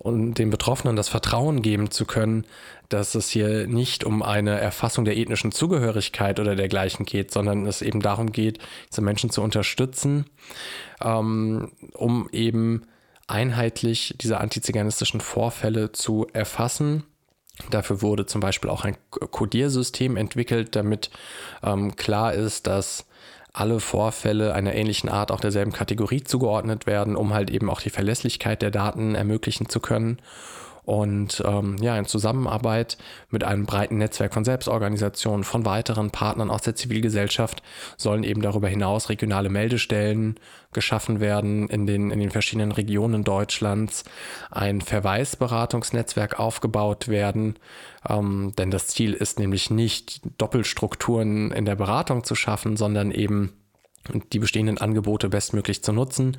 und 0.04 0.34
den 0.34 0.50
Betroffenen 0.50 0.96
das 0.96 1.08
Vertrauen 1.08 1.62
geben 1.62 1.90
zu 1.90 2.04
können, 2.04 2.44
dass 2.90 3.14
es 3.14 3.30
hier 3.30 3.66
nicht 3.66 4.04
um 4.04 4.23
eine 4.23 4.61
Erfassung 4.61 5.06
der 5.06 5.16
ethnischen 5.16 5.50
Zugehörigkeit 5.50 6.38
oder 6.38 6.54
dergleichen 6.54 7.06
geht, 7.06 7.30
sondern 7.30 7.66
es 7.66 7.80
eben 7.80 8.00
darum 8.00 8.30
geht, 8.30 8.58
diese 8.90 9.00
Menschen 9.00 9.30
zu 9.30 9.40
unterstützen, 9.40 10.26
ähm, 11.02 11.73
um 11.94 12.28
eben 12.32 12.82
einheitlich 13.28 14.14
diese 14.20 14.38
antiziganistischen 14.40 15.23
Vorfälle 15.23 15.92
zu 15.92 16.26
erfassen. 16.34 17.04
Dafür 17.70 18.02
wurde 18.02 18.26
zum 18.26 18.42
Beispiel 18.42 18.68
auch 18.68 18.84
ein 18.84 18.99
Codiersystem 19.08 20.18
entwickelt, 20.18 20.76
damit 20.76 21.11
ähm, 21.62 21.96
klar 21.96 22.34
ist, 22.34 22.66
dass 22.66 23.06
alle 23.54 23.78
Vorfälle 23.80 24.52
einer 24.52 24.75
ähnlichen 24.75 25.08
Art 25.08 25.30
auch 25.30 25.40
derselben 25.40 25.73
Kategorie 25.73 26.25
zugeordnet 26.25 26.87
werden, 26.87 27.16
um 27.16 27.32
halt 27.32 27.50
eben 27.50 27.70
auch 27.70 27.80
die 27.80 27.90
Verlässlichkeit 27.90 28.61
der 28.61 28.73
Daten 28.73 29.14
ermöglichen 29.14 29.68
zu 29.68 29.80
können. 29.80 30.18
Und 30.85 31.43
ähm, 31.47 31.76
ja, 31.81 31.97
in 31.99 32.05
Zusammenarbeit 32.05 32.99
mit 33.31 33.43
einem 33.43 33.64
breiten 33.64 33.97
Netzwerk 33.97 34.35
von 34.35 34.45
Selbstorganisationen, 34.45 35.45
von 35.45 35.64
weiteren 35.64 36.11
Partnern 36.11 36.50
aus 36.50 36.62
der 36.62 36.75
Zivilgesellschaft 36.75 37.62
sollen 37.97 38.23
eben 38.23 38.43
darüber 38.43 38.69
hinaus 38.69 39.09
regionale 39.09 39.49
Meldestellen 39.49 40.38
geschaffen 40.73 41.21
werden 41.21 41.69
in 41.69 41.87
den, 41.87 42.11
in 42.11 42.21
den 42.21 42.31
verschiedenen 42.31 42.73
Regionen 42.73 43.25
Deutschlands, 43.25 44.05
ein 44.50 44.81
Verweisberatungsnetzwerk 44.83 46.38
aufgebaut 46.38 47.09
werden. 47.09 47.57
Ähm, 48.07 48.53
denn 48.59 48.71
das 48.71 48.88
Ziel 48.88 49.14
ist 49.14 49.38
nämlich 49.38 49.71
nicht, 49.71 50.21
Doppelstrukturen 50.37 51.50
in 51.53 51.64
der 51.64 51.76
Beratung 51.76 52.25
zu 52.25 52.35
schaffen, 52.35 52.76
sondern 52.76 53.11
eben 53.11 53.53
die 54.32 54.38
bestehenden 54.38 54.78
Angebote 54.78 55.28
bestmöglich 55.28 55.82
zu 55.82 55.92
nutzen 55.92 56.37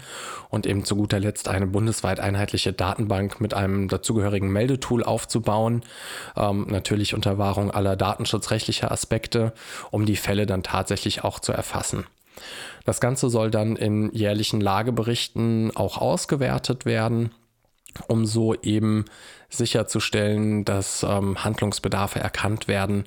und 0.50 0.66
eben 0.66 0.86
zu 0.86 0.96
guter 0.96 1.20
Letzt 1.20 1.48
eine 1.48 1.68
bundesweit 1.68 2.20
einheitliche 2.20 2.74
Datenbank 2.74 3.42
mit 3.42 3.54
einem 3.54 3.88
dazugehörigen 3.88 4.52
Meldetool 4.52 5.04
aufzubauen, 5.04 5.84
ähm, 6.36 6.68
natürlich 6.70 7.14
unter 7.14 7.38
Wahrung 7.38 7.72
aller 7.72 7.96
datenschutzrechtlicher 7.96 8.92
Aspekte, 8.92 9.54
um 9.92 10.06
die 10.06 10.16
Fälle 10.16 10.46
dann 10.46 10.64
tatsächlich 10.64 11.24
auch 11.24 11.40
zu 11.40 11.52
erfassen. 11.52 12.06
Das 12.86 13.00
Ganze 13.00 13.30
soll 13.30 13.50
dann 13.50 13.76
in 13.76 14.12
jährlichen 14.12 14.62
Lageberichten 14.62 15.76
auch 15.76 15.98
ausgewertet 15.98 16.86
werden, 16.86 17.32
um 18.08 18.26
so 18.26 18.54
eben 18.56 19.06
sicherzustellen, 19.50 20.66
dass 20.66 21.04
ähm, 21.04 21.44
Handlungsbedarfe 21.44 22.20
erkannt 22.20 22.68
werden 22.68 23.06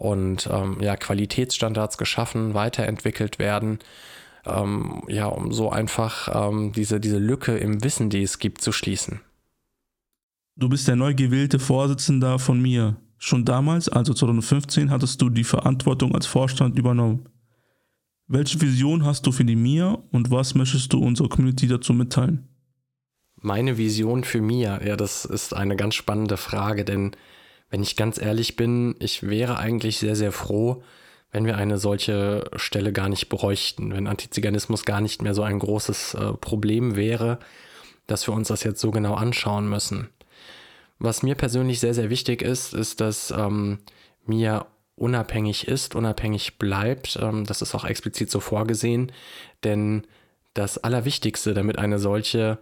und 0.00 0.48
ähm, 0.50 0.78
ja, 0.80 0.96
Qualitätsstandards 0.96 1.98
geschaffen, 1.98 2.54
weiterentwickelt 2.54 3.38
werden, 3.38 3.80
ähm, 4.46 5.02
ja, 5.08 5.26
um 5.26 5.52
so 5.52 5.68
einfach 5.70 6.48
ähm, 6.48 6.72
diese, 6.72 7.00
diese 7.00 7.18
Lücke 7.18 7.58
im 7.58 7.84
Wissen, 7.84 8.08
die 8.08 8.22
es 8.22 8.38
gibt, 8.38 8.62
zu 8.62 8.72
schließen. 8.72 9.20
Du 10.56 10.70
bist 10.70 10.88
der 10.88 10.96
neu 10.96 11.14
gewählte 11.14 11.58
Vorsitzender 11.58 12.38
von 12.38 12.62
mir. 12.62 12.96
Schon 13.18 13.44
damals, 13.44 13.90
also 13.90 14.14
2015, 14.14 14.90
hattest 14.90 15.20
du 15.20 15.28
die 15.28 15.44
Verantwortung 15.44 16.14
als 16.14 16.24
Vorstand 16.24 16.78
übernommen. 16.78 17.28
Welche 18.26 18.58
Vision 18.58 19.04
hast 19.04 19.26
du 19.26 19.32
für 19.32 19.44
die 19.44 19.56
MIA 19.56 19.98
und 20.12 20.30
was 20.30 20.54
möchtest 20.54 20.94
du 20.94 21.04
unserer 21.04 21.28
Community 21.28 21.68
dazu 21.68 21.92
mitteilen? 21.92 22.48
Meine 23.36 23.76
Vision 23.76 24.24
für 24.24 24.40
MIA, 24.40 24.82
ja, 24.82 24.96
das 24.96 25.26
ist 25.26 25.54
eine 25.54 25.76
ganz 25.76 25.94
spannende 25.94 26.38
Frage, 26.38 26.86
denn 26.86 27.10
wenn 27.70 27.82
ich 27.82 27.96
ganz 27.96 28.20
ehrlich 28.20 28.56
bin, 28.56 28.96
ich 28.98 29.22
wäre 29.22 29.58
eigentlich 29.58 29.98
sehr, 29.98 30.16
sehr 30.16 30.32
froh, 30.32 30.82
wenn 31.32 31.46
wir 31.46 31.56
eine 31.56 31.78
solche 31.78 32.50
Stelle 32.56 32.92
gar 32.92 33.08
nicht 33.08 33.28
bräuchten, 33.28 33.92
wenn 33.92 34.08
Antiziganismus 34.08 34.84
gar 34.84 35.00
nicht 35.00 35.22
mehr 35.22 35.34
so 35.34 35.42
ein 35.42 35.60
großes 35.60 36.14
äh, 36.14 36.32
Problem 36.34 36.96
wäre, 36.96 37.38
dass 38.06 38.26
wir 38.26 38.34
uns 38.34 38.48
das 38.48 38.64
jetzt 38.64 38.80
so 38.80 38.90
genau 38.90 39.14
anschauen 39.14 39.68
müssen. 39.68 40.08
Was 40.98 41.22
mir 41.22 41.36
persönlich 41.36 41.78
sehr, 41.80 41.94
sehr 41.94 42.10
wichtig 42.10 42.42
ist, 42.42 42.74
ist, 42.74 43.00
dass 43.00 43.30
ähm, 43.30 43.78
mir 44.26 44.66
unabhängig 44.96 45.66
ist, 45.68 45.94
unabhängig 45.94 46.58
bleibt. 46.58 47.18
Ähm, 47.22 47.46
das 47.46 47.62
ist 47.62 47.74
auch 47.74 47.84
explizit 47.84 48.30
so 48.30 48.40
vorgesehen, 48.40 49.12
denn 49.62 50.02
das 50.54 50.78
Allerwichtigste, 50.78 51.54
damit 51.54 51.78
eine 51.78 52.00
solche 52.00 52.58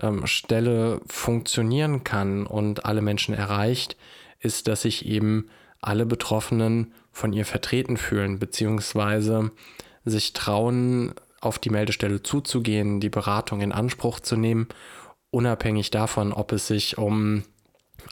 ähm, 0.00 0.26
Stelle 0.26 1.00
funktionieren 1.08 2.04
kann 2.04 2.46
und 2.46 2.84
alle 2.84 3.02
Menschen 3.02 3.34
erreicht, 3.34 3.96
ist, 4.44 4.68
dass 4.68 4.82
sich 4.82 5.06
eben 5.06 5.48
alle 5.80 6.06
Betroffenen 6.06 6.92
von 7.12 7.32
ihr 7.32 7.44
vertreten 7.44 7.96
fühlen, 7.96 8.38
beziehungsweise 8.38 9.50
sich 10.04 10.32
trauen, 10.32 11.14
auf 11.40 11.58
die 11.58 11.70
Meldestelle 11.70 12.22
zuzugehen, 12.22 13.00
die 13.00 13.10
Beratung 13.10 13.60
in 13.60 13.72
Anspruch 13.72 14.20
zu 14.20 14.36
nehmen, 14.36 14.68
unabhängig 15.30 15.90
davon, 15.90 16.32
ob 16.32 16.52
es 16.52 16.66
sich 16.66 16.96
um 16.96 17.44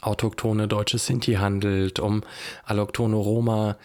autochtone 0.01 0.67
deutsche 0.67 0.97
Sinti 0.97 1.33
handelt, 1.33 1.99
um 1.99 2.21
allochtone 2.63 3.15
Roma. 3.15 3.77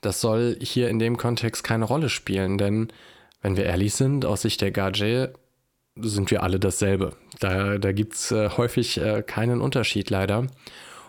Das 0.00 0.20
soll 0.20 0.56
hier 0.60 0.88
in 0.88 0.98
dem 0.98 1.16
Kontext 1.16 1.64
keine 1.64 1.84
Rolle 1.84 2.08
spielen, 2.08 2.58
denn 2.58 2.88
wenn 3.42 3.56
wir 3.56 3.64
ehrlich 3.64 3.94
sind, 3.94 4.24
aus 4.24 4.42
Sicht 4.42 4.60
der 4.60 4.72
Gage 4.72 5.34
sind 5.96 6.30
wir 6.30 6.42
alle 6.42 6.58
dasselbe. 6.58 7.16
Da, 7.40 7.78
da 7.78 7.92
gibt 7.92 8.14
es 8.14 8.30
äh, 8.30 8.50
häufig 8.56 8.98
äh, 8.98 9.22
keinen 9.22 9.60
Unterschied 9.60 10.10
leider. 10.10 10.46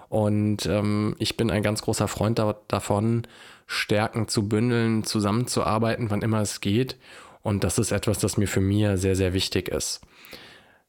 Und 0.09 0.65
ähm, 0.65 1.15
ich 1.19 1.37
bin 1.37 1.51
ein 1.51 1.63
ganz 1.63 1.81
großer 1.81 2.07
Freund 2.07 2.39
da 2.39 2.55
davon, 2.67 3.23
Stärken 3.65 4.27
zu 4.27 4.47
bündeln, 4.47 5.03
zusammenzuarbeiten, 5.03 6.09
wann 6.09 6.21
immer 6.21 6.41
es 6.41 6.61
geht. 6.61 6.97
Und 7.41 7.63
das 7.63 7.77
ist 7.77 7.91
etwas, 7.91 8.19
das 8.19 8.37
mir 8.37 8.47
für 8.47 8.61
mir 8.61 8.97
sehr, 8.97 9.15
sehr 9.15 9.33
wichtig 9.33 9.69
ist. 9.69 10.01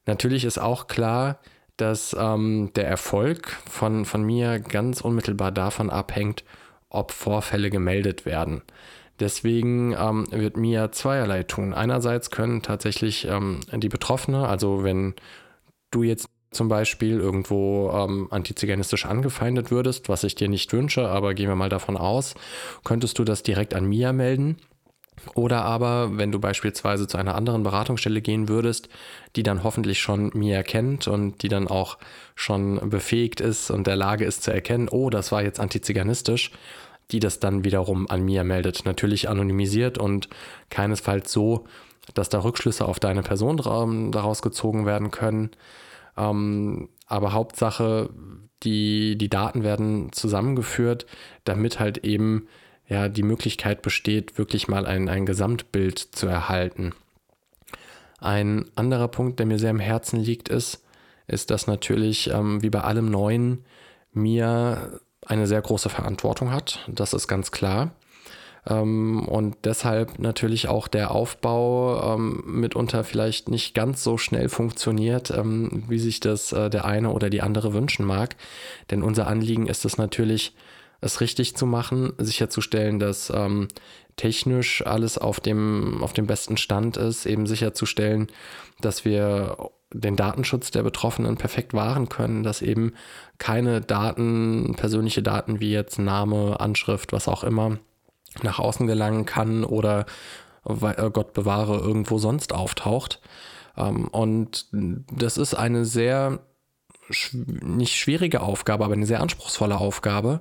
Natürlich 0.07 0.45
ist 0.45 0.59
auch 0.59 0.87
klar, 0.87 1.39
dass 1.77 2.17
ähm, 2.19 2.71
der 2.75 2.89
Erfolg 2.89 3.57
von, 3.69 4.05
von 4.05 4.23
mir 4.23 4.59
ganz 4.59 5.01
unmittelbar 5.01 5.53
davon 5.53 5.91
abhängt, 5.91 6.45
ob 6.89 7.13
Vorfälle 7.13 7.71
gemeldet 7.71 8.27
werden. 8.27 8.63
Deswegen 9.21 9.95
ähm, 9.99 10.27
wird 10.31 10.57
mir 10.57 10.93
zweierlei 10.93 11.43
tun. 11.43 11.75
Einerseits 11.75 12.31
können 12.31 12.63
tatsächlich 12.63 13.27
ähm, 13.27 13.61
die 13.73 13.89
Betroffene, 13.89 14.49
also 14.49 14.85
wenn 14.85 15.15
du 15.91 16.03
jetzt 16.03 16.29
zum 16.51 16.69
Beispiel 16.69 17.21
irgendwo 17.21 17.91
ähm, 17.93 18.29
antiziganistisch 18.31 19.07
angefeindet 19.07 19.71
würdest, 19.71 20.09
was 20.09 20.25
ich 20.25 20.35
dir 20.35 20.49
nicht 20.49 20.73
wünsche, 20.73 21.09
aber 21.09 21.35
gehen 21.35 21.49
wir 21.49 21.57
mal 21.57 21.69
davon 21.69 21.97
aus, 21.97 22.35
könntest 22.85 23.19
du 23.19 23.25
das 23.25 23.43
direkt 23.43 23.75
an 23.75 23.87
Mia 23.87 24.13
melden. 24.13 24.57
Oder 25.35 25.65
aber, 25.65 26.17
wenn 26.17 26.33
du 26.33 26.39
beispielsweise 26.39 27.07
zu 27.07 27.19
einer 27.19 27.35
anderen 27.35 27.63
Beratungsstelle 27.65 28.23
gehen 28.23 28.49
würdest, 28.49 28.89
die 29.37 29.43
dann 29.43 29.65
hoffentlich 29.65 30.01
schon 30.01 30.31
Mia 30.33 30.63
kennt 30.63 31.09
und 31.09 31.43
die 31.43 31.49
dann 31.49 31.69
auch 31.69 31.99
schon 32.35 32.89
befähigt 32.89 33.41
ist 33.41 33.71
und 33.71 33.87
der 33.87 33.97
Lage 33.97 34.25
ist 34.25 34.45
zu 34.45 34.53
erkennen, 34.53 34.89
oh, 34.89 35.11
das 35.11 35.33
war 35.33 35.43
jetzt 35.43 35.61
antiziganistisch, 35.61 36.53
die 37.11 37.21
das 37.21 37.41
dann 37.41 37.65
wiederum 37.65 38.09
an 38.09 38.25
Mia 38.25 38.45
meldet. 38.45 38.85
Natürlich 38.85 39.29
anonymisiert 39.29 39.99
und 39.99 40.29
keinesfalls 40.71 41.33
so, 41.33 41.65
dass 42.15 42.29
da 42.29 42.43
Rückschlüsse 42.43 42.87
auf 42.87 43.01
deine 43.01 43.23
Person 43.23 43.57
daraus 44.13 44.41
gezogen 44.43 44.87
werden 44.87 45.11
können. 45.11 45.51
Ähm, 46.19 46.89
aber 47.07 47.33
Hauptsache, 47.33 48.11
die, 48.63 49.17
die 49.17 49.31
Daten 49.31 49.63
werden 49.63 50.13
zusammengeführt, 50.13 51.07
damit 51.45 51.81
halt 51.81 51.99
eben 51.99 52.49
ja 52.87 53.09
die 53.09 53.23
Möglichkeit 53.23 53.83
besteht, 53.83 54.37
wirklich 54.37 54.69
mal 54.69 54.87
ein, 54.87 55.09
ein 55.09 55.27
Gesamtbild 55.27 55.99
zu 55.99 56.27
erhalten. 56.27 56.93
Ein 58.21 58.67
anderer 58.75 59.09
Punkt, 59.09 59.39
der 59.39 59.47
mir 59.47 59.59
sehr 59.59 59.71
am 59.71 59.79
Herzen 59.79 60.19
liegt, 60.19 60.49
ist, 60.49 60.85
ist, 61.29 61.51
dass 61.51 61.67
natürlich, 61.67 62.31
ähm, 62.31 62.63
wie 62.63 62.71
bei 62.71 62.81
allem 62.81 63.11
Neuen, 63.11 63.65
mir 64.13 65.01
eine 65.25 65.47
sehr 65.47 65.61
große 65.61 65.89
Verantwortung 65.89 66.51
hat. 66.51 66.85
Das 66.89 67.13
ist 67.13 67.29
ganz 67.29 67.53
klar. 67.53 67.93
Ähm, 68.69 69.27
und 69.27 69.57
deshalb 69.65 70.19
natürlich 70.19 70.69
auch 70.69 70.89
der 70.89 71.11
Aufbau 71.11 72.15
ähm, 72.15 72.43
mitunter 72.47 73.05
vielleicht 73.05 73.49
nicht 73.49 73.75
ganz 73.75 74.05
so 74.05 74.19
schnell 74.19 74.49
funktioniert, 74.49 75.31
ähm, 75.31 75.85
wie 75.89 75.99
sich 75.99 76.21
das 76.21 76.53
äh, 76.53 76.69
der 76.71 76.85
eine 76.85 77.11
oder 77.13 77.31
die 77.31 77.43
andere 77.43 77.73
wünschen 77.73 78.05
mag. 78.05 78.37
Denn 78.91 79.03
unser 79.03 79.27
Anliegen 79.27 79.67
ist 79.67 79.85
es 79.85 79.97
natürlich, 79.97 80.55
es 81.01 81.21
richtig 81.21 81.57
zu 81.57 81.65
machen, 81.65 82.13
sicherzustellen, 82.19 82.99
dass 82.99 83.33
ähm, 83.35 83.69
technisch 84.17 84.85
alles 84.85 85.17
auf 85.17 85.41
dem, 85.41 86.03
auf 86.03 86.13
dem 86.13 86.27
besten 86.27 86.57
Stand 86.57 86.97
ist, 86.97 87.25
eben 87.25 87.47
sicherzustellen, 87.47 88.27
dass 88.81 89.05
wir 89.05 89.57
den 89.95 90.17
Datenschutz 90.17 90.71
der 90.71 90.83
Betroffenen 90.83 91.37
perfekt 91.37 91.73
wahren 91.73 92.09
können, 92.09 92.43
dass 92.43 92.61
eben 92.61 92.93
keine 93.39 93.81
Daten, 93.81 94.75
persönliche 94.77 95.23
Daten 95.23 95.61
wie 95.61 95.73
jetzt 95.73 95.99
Name, 95.99 96.61
Anschrift, 96.61 97.13
was 97.13 97.29
auch 97.29 97.45
immer, 97.45 97.79
nach 98.43 98.59
außen 98.59 98.87
gelangen 98.87 99.27
kann 99.27 99.65
oder 99.65 100.07
äh, 100.65 101.11
Gott 101.11 101.33
bewahre 101.33 101.79
irgendwo 101.79 102.19
sonst 102.19 102.53
auftaucht. 102.53 103.21
Ähm, 103.77 104.09
und 104.09 104.67
das 104.73 105.39
ist 105.39 105.55
eine 105.55 105.85
sehr 105.85 106.41
nicht 107.33 107.97
schwierige 107.97 108.43
Aufgabe, 108.43 108.85
aber 108.85 108.93
eine 108.93 109.07
sehr 109.07 109.21
anspruchsvolle 109.21 109.79
Aufgabe, 109.79 110.41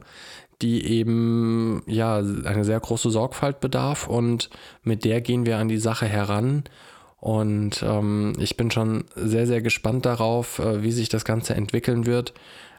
die 0.62 0.86
eben 0.86 1.82
ja 1.88 2.18
eine 2.18 2.66
sehr 2.66 2.80
große 2.80 3.10
Sorgfalt 3.10 3.62
bedarf 3.62 4.08
und 4.08 4.50
mit 4.84 5.06
der 5.06 5.22
gehen 5.22 5.46
wir 5.46 5.60
an 5.60 5.70
die 5.70 5.78
Sache 5.78 6.08
heran. 6.08 6.64
Und 7.20 7.84
ähm, 7.84 8.34
ich 8.38 8.58
bin 8.58 8.70
schon 8.70 9.06
sehr, 9.16 9.48
sehr 9.48 9.62
gespannt 9.62 10.06
darauf, 10.06 10.60
äh, 10.60 10.84
wie 10.84 10.92
sich 10.92 11.10
das 11.10 11.26
Ganze 11.26 11.56
entwickeln 11.56 12.06
wird. 12.06 12.34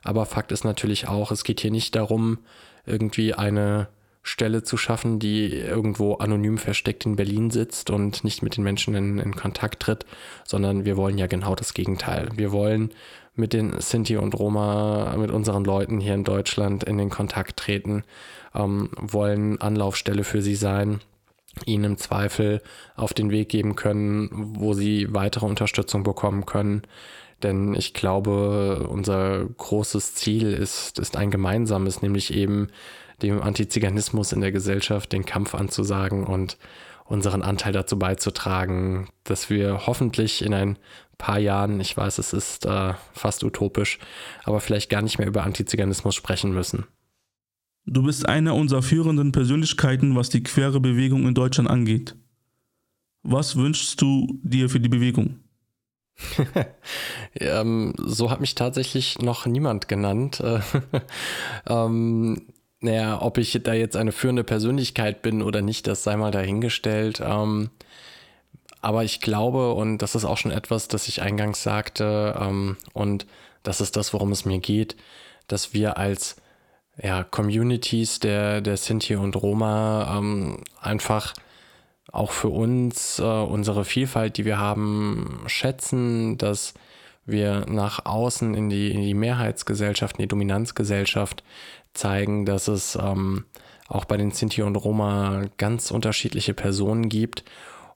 Aber 0.04 0.26
Fakt 0.26 0.52
ist 0.52 0.64
natürlich 0.64 1.08
auch, 1.08 1.32
es 1.32 1.42
geht 1.42 1.60
hier 1.60 1.72
nicht 1.72 1.96
darum, 1.96 2.38
irgendwie 2.86 3.34
eine 3.34 3.88
Stelle 4.22 4.62
zu 4.62 4.76
schaffen, 4.76 5.18
die 5.18 5.54
irgendwo 5.54 6.14
anonym 6.14 6.58
versteckt 6.58 7.06
in 7.06 7.16
Berlin 7.16 7.50
sitzt 7.50 7.90
und 7.90 8.24
nicht 8.24 8.42
mit 8.42 8.56
den 8.56 8.64
Menschen 8.64 8.94
in, 8.94 9.18
in 9.18 9.34
Kontakt 9.34 9.80
tritt, 9.80 10.04
sondern 10.44 10.84
wir 10.84 10.96
wollen 10.96 11.18
ja 11.18 11.26
genau 11.26 11.54
das 11.54 11.74
Gegenteil. 11.74 12.28
Wir 12.34 12.52
wollen 12.52 12.90
mit 13.34 13.52
den 13.52 13.80
Sinti 13.80 14.16
und 14.16 14.38
Roma, 14.38 15.14
mit 15.16 15.30
unseren 15.30 15.64
Leuten 15.64 16.00
hier 16.00 16.14
in 16.14 16.24
Deutschland 16.24 16.84
in 16.84 16.98
den 16.98 17.08
Kontakt 17.08 17.56
treten, 17.56 18.02
ähm, 18.54 18.90
wollen 18.96 19.60
Anlaufstelle 19.60 20.24
für 20.24 20.42
sie 20.42 20.56
sein, 20.56 21.00
ihnen 21.64 21.84
im 21.84 21.96
Zweifel 21.96 22.60
auf 22.96 23.14
den 23.14 23.30
Weg 23.30 23.48
geben 23.48 23.76
können, 23.76 24.28
wo 24.58 24.74
sie 24.74 25.12
weitere 25.14 25.46
Unterstützung 25.46 26.02
bekommen 26.02 26.46
können. 26.46 26.82
Denn 27.42 27.74
ich 27.74 27.94
glaube, 27.94 28.88
unser 28.88 29.44
großes 29.44 30.14
Ziel 30.14 30.52
ist, 30.52 30.98
ist 30.98 31.16
ein 31.16 31.30
gemeinsames, 31.30 32.02
nämlich 32.02 32.34
eben 32.34 32.68
dem 33.22 33.42
Antiziganismus 33.42 34.32
in 34.32 34.40
der 34.40 34.52
Gesellschaft 34.52 35.12
den 35.12 35.24
Kampf 35.24 35.54
anzusagen 35.54 36.24
und 36.24 36.58
unseren 37.04 37.42
Anteil 37.42 37.72
dazu 37.72 37.98
beizutragen, 37.98 39.08
dass 39.24 39.50
wir 39.50 39.86
hoffentlich 39.86 40.42
in 40.42 40.52
ein 40.54 40.78
paar 41.16 41.38
Jahren, 41.38 41.80
ich 41.80 41.96
weiß, 41.96 42.18
es 42.18 42.32
ist 42.32 42.66
äh, 42.66 42.94
fast 43.12 43.42
utopisch, 43.42 43.98
aber 44.44 44.60
vielleicht 44.60 44.90
gar 44.90 45.02
nicht 45.02 45.18
mehr 45.18 45.26
über 45.26 45.42
Antiziganismus 45.42 46.14
sprechen 46.14 46.52
müssen. 46.52 46.86
Du 47.86 48.02
bist 48.02 48.28
eine 48.28 48.52
unserer 48.54 48.82
führenden 48.82 49.32
Persönlichkeiten, 49.32 50.14
was 50.14 50.28
die 50.28 50.42
queere 50.42 50.78
Bewegung 50.78 51.26
in 51.26 51.34
Deutschland 51.34 51.70
angeht. 51.70 52.14
Was 53.22 53.56
wünschst 53.56 54.00
du 54.00 54.38
dir 54.42 54.68
für 54.68 54.78
die 54.78 54.90
Bewegung? 54.90 55.40
ähm, 57.34 57.94
so 57.96 58.30
hat 58.30 58.40
mich 58.40 58.54
tatsächlich 58.54 59.18
noch 59.20 59.46
niemand 59.46 59.88
genannt. 59.88 60.42
ähm, 61.66 62.42
naja, 62.80 63.20
ob 63.20 63.38
ich 63.38 63.58
da 63.62 63.72
jetzt 63.74 63.96
eine 63.96 64.12
führende 64.12 64.44
Persönlichkeit 64.44 65.22
bin 65.22 65.42
oder 65.42 65.62
nicht, 65.62 65.86
das 65.86 66.04
sei 66.04 66.16
mal 66.16 66.30
dahingestellt. 66.30 67.20
Ähm, 67.24 67.70
aber 68.80 69.04
ich 69.04 69.20
glaube, 69.20 69.72
und 69.72 69.98
das 69.98 70.14
ist 70.14 70.24
auch 70.24 70.36
schon 70.36 70.52
etwas, 70.52 70.88
das 70.88 71.08
ich 71.08 71.22
eingangs 71.22 71.62
sagte, 71.62 72.36
ähm, 72.40 72.76
und 72.92 73.26
das 73.62 73.80
ist 73.80 73.96
das, 73.96 74.12
worum 74.12 74.32
es 74.32 74.44
mir 74.44 74.60
geht, 74.60 74.96
dass 75.48 75.74
wir 75.74 75.98
als 75.98 76.36
ja, 77.02 77.24
Communities 77.24 78.20
der, 78.20 78.60
der 78.60 78.76
Sinti 78.76 79.16
und 79.16 79.36
Roma 79.36 80.16
ähm, 80.18 80.62
einfach 80.80 81.34
auch 82.10 82.32
für 82.32 82.48
uns 82.48 83.18
äh, 83.18 83.22
unsere 83.22 83.84
Vielfalt, 83.84 84.36
die 84.36 84.44
wir 84.44 84.58
haben, 84.58 85.42
schätzen, 85.46 86.38
dass 86.38 86.74
wir 87.26 87.66
nach 87.68 88.06
außen 88.06 88.54
in 88.54 88.70
die, 88.70 88.90
in 88.90 89.02
die 89.02 89.14
Mehrheitsgesellschaft, 89.14 90.16
in 90.16 90.22
die 90.22 90.28
Dominanzgesellschaft 90.28 91.44
zeigen, 91.98 92.46
dass 92.46 92.68
es 92.68 92.96
ähm, 92.96 93.44
auch 93.88 94.04
bei 94.04 94.16
den 94.16 94.30
Sinti 94.30 94.62
und 94.62 94.76
Roma 94.76 95.42
ganz 95.56 95.90
unterschiedliche 95.90 96.54
Personen 96.54 97.08
gibt. 97.08 97.44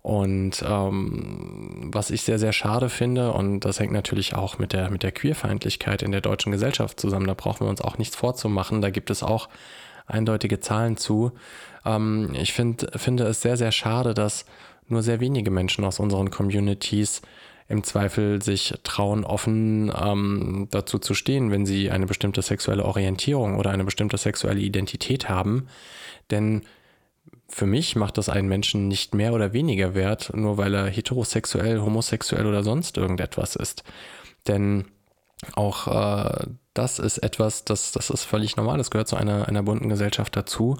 Und 0.03 0.65
ähm, 0.67 1.91
was 1.93 2.11
ich 2.11 2.23
sehr, 2.23 2.41
sehr 2.41 2.53
schade 2.53 2.89
finde, 2.89 3.33
und 3.33 3.61
das 3.61 3.79
hängt 3.79 3.93
natürlich 3.93 4.35
auch 4.35 4.59
mit 4.59 4.73
der, 4.73 4.91
mit 4.91 5.05
der 5.05 5.13
Queerfeindlichkeit 5.13 6.03
in 6.03 6.11
der 6.11 6.21
deutschen 6.21 6.51
Gesellschaft 6.51 6.99
zusammen, 6.99 7.29
da 7.29 7.35
brauchen 7.35 7.67
wir 7.67 7.71
uns 7.71 7.81
auch 7.81 7.99
nichts 7.99 8.17
vorzumachen, 8.17 8.81
da 8.81 8.91
gibt 8.91 9.11
es 9.11 9.23
auch 9.23 9.49
eindeutige 10.07 10.59
Zahlen 10.59 10.97
zu. 10.97 11.33
Ähm, 11.85 12.31
ich 12.35 12.53
find, 12.53 12.89
finde 12.97 13.25
es 13.25 13.43
sehr, 13.43 13.57
sehr 13.57 13.71
schade, 13.71 14.13
dass 14.13 14.45
nur 14.89 15.03
sehr 15.03 15.21
wenige 15.21 15.53
Menschen 15.53 15.85
aus 15.85 16.01
unseren 16.01 16.31
Communities 16.31 17.23
im 17.73 17.83
Zweifel 17.85 18.43
sich 18.43 18.75
trauen, 18.83 19.25
offen 19.25 19.91
ähm, 19.99 20.69
dazu 20.71 20.99
zu 20.99 21.15
stehen, 21.15 21.51
wenn 21.51 21.65
sie 21.65 21.91
eine 21.91 22.07
bestimmte 22.07 22.43
sexuelle 22.43 22.85
Orientierung 22.85 23.59
oder 23.59 23.71
eine 23.71 23.85
bestimmte 23.85 24.19
sexuelle 24.19 24.61
Identität 24.61 25.31
haben. 25.31 25.69
Denn 26.31 26.63
für 27.49 27.67
mich 27.67 27.97
macht 27.97 28.19
das 28.19 28.29
einen 28.29 28.49
Menschen 28.49 28.89
nicht 28.89 29.15
mehr 29.15 29.33
oder 29.33 29.55
weniger 29.55 29.95
wert, 29.95 30.33
nur 30.35 30.59
weil 30.59 30.75
er 30.75 30.87
heterosexuell, 30.87 31.81
homosexuell 31.81 32.47
oder 32.47 32.63
sonst 32.63 32.99
irgendetwas 32.99 33.57
ist. 33.57 33.85
Denn 34.47 34.85
auch 35.55 35.89
äh, 35.89 36.47
das 36.75 36.99
ist 36.99 37.19
etwas, 37.19 37.65
das, 37.65 37.93
das 37.93 38.11
ist 38.11 38.25
völlig 38.25 38.57
normal, 38.57 38.79
das 38.79 38.91
gehört 38.91 39.09
zu 39.09 39.17
einer, 39.17 39.49
einer 39.49 39.63
bunten 39.63 39.89
Gesellschaft 39.89 40.37
dazu. 40.37 40.77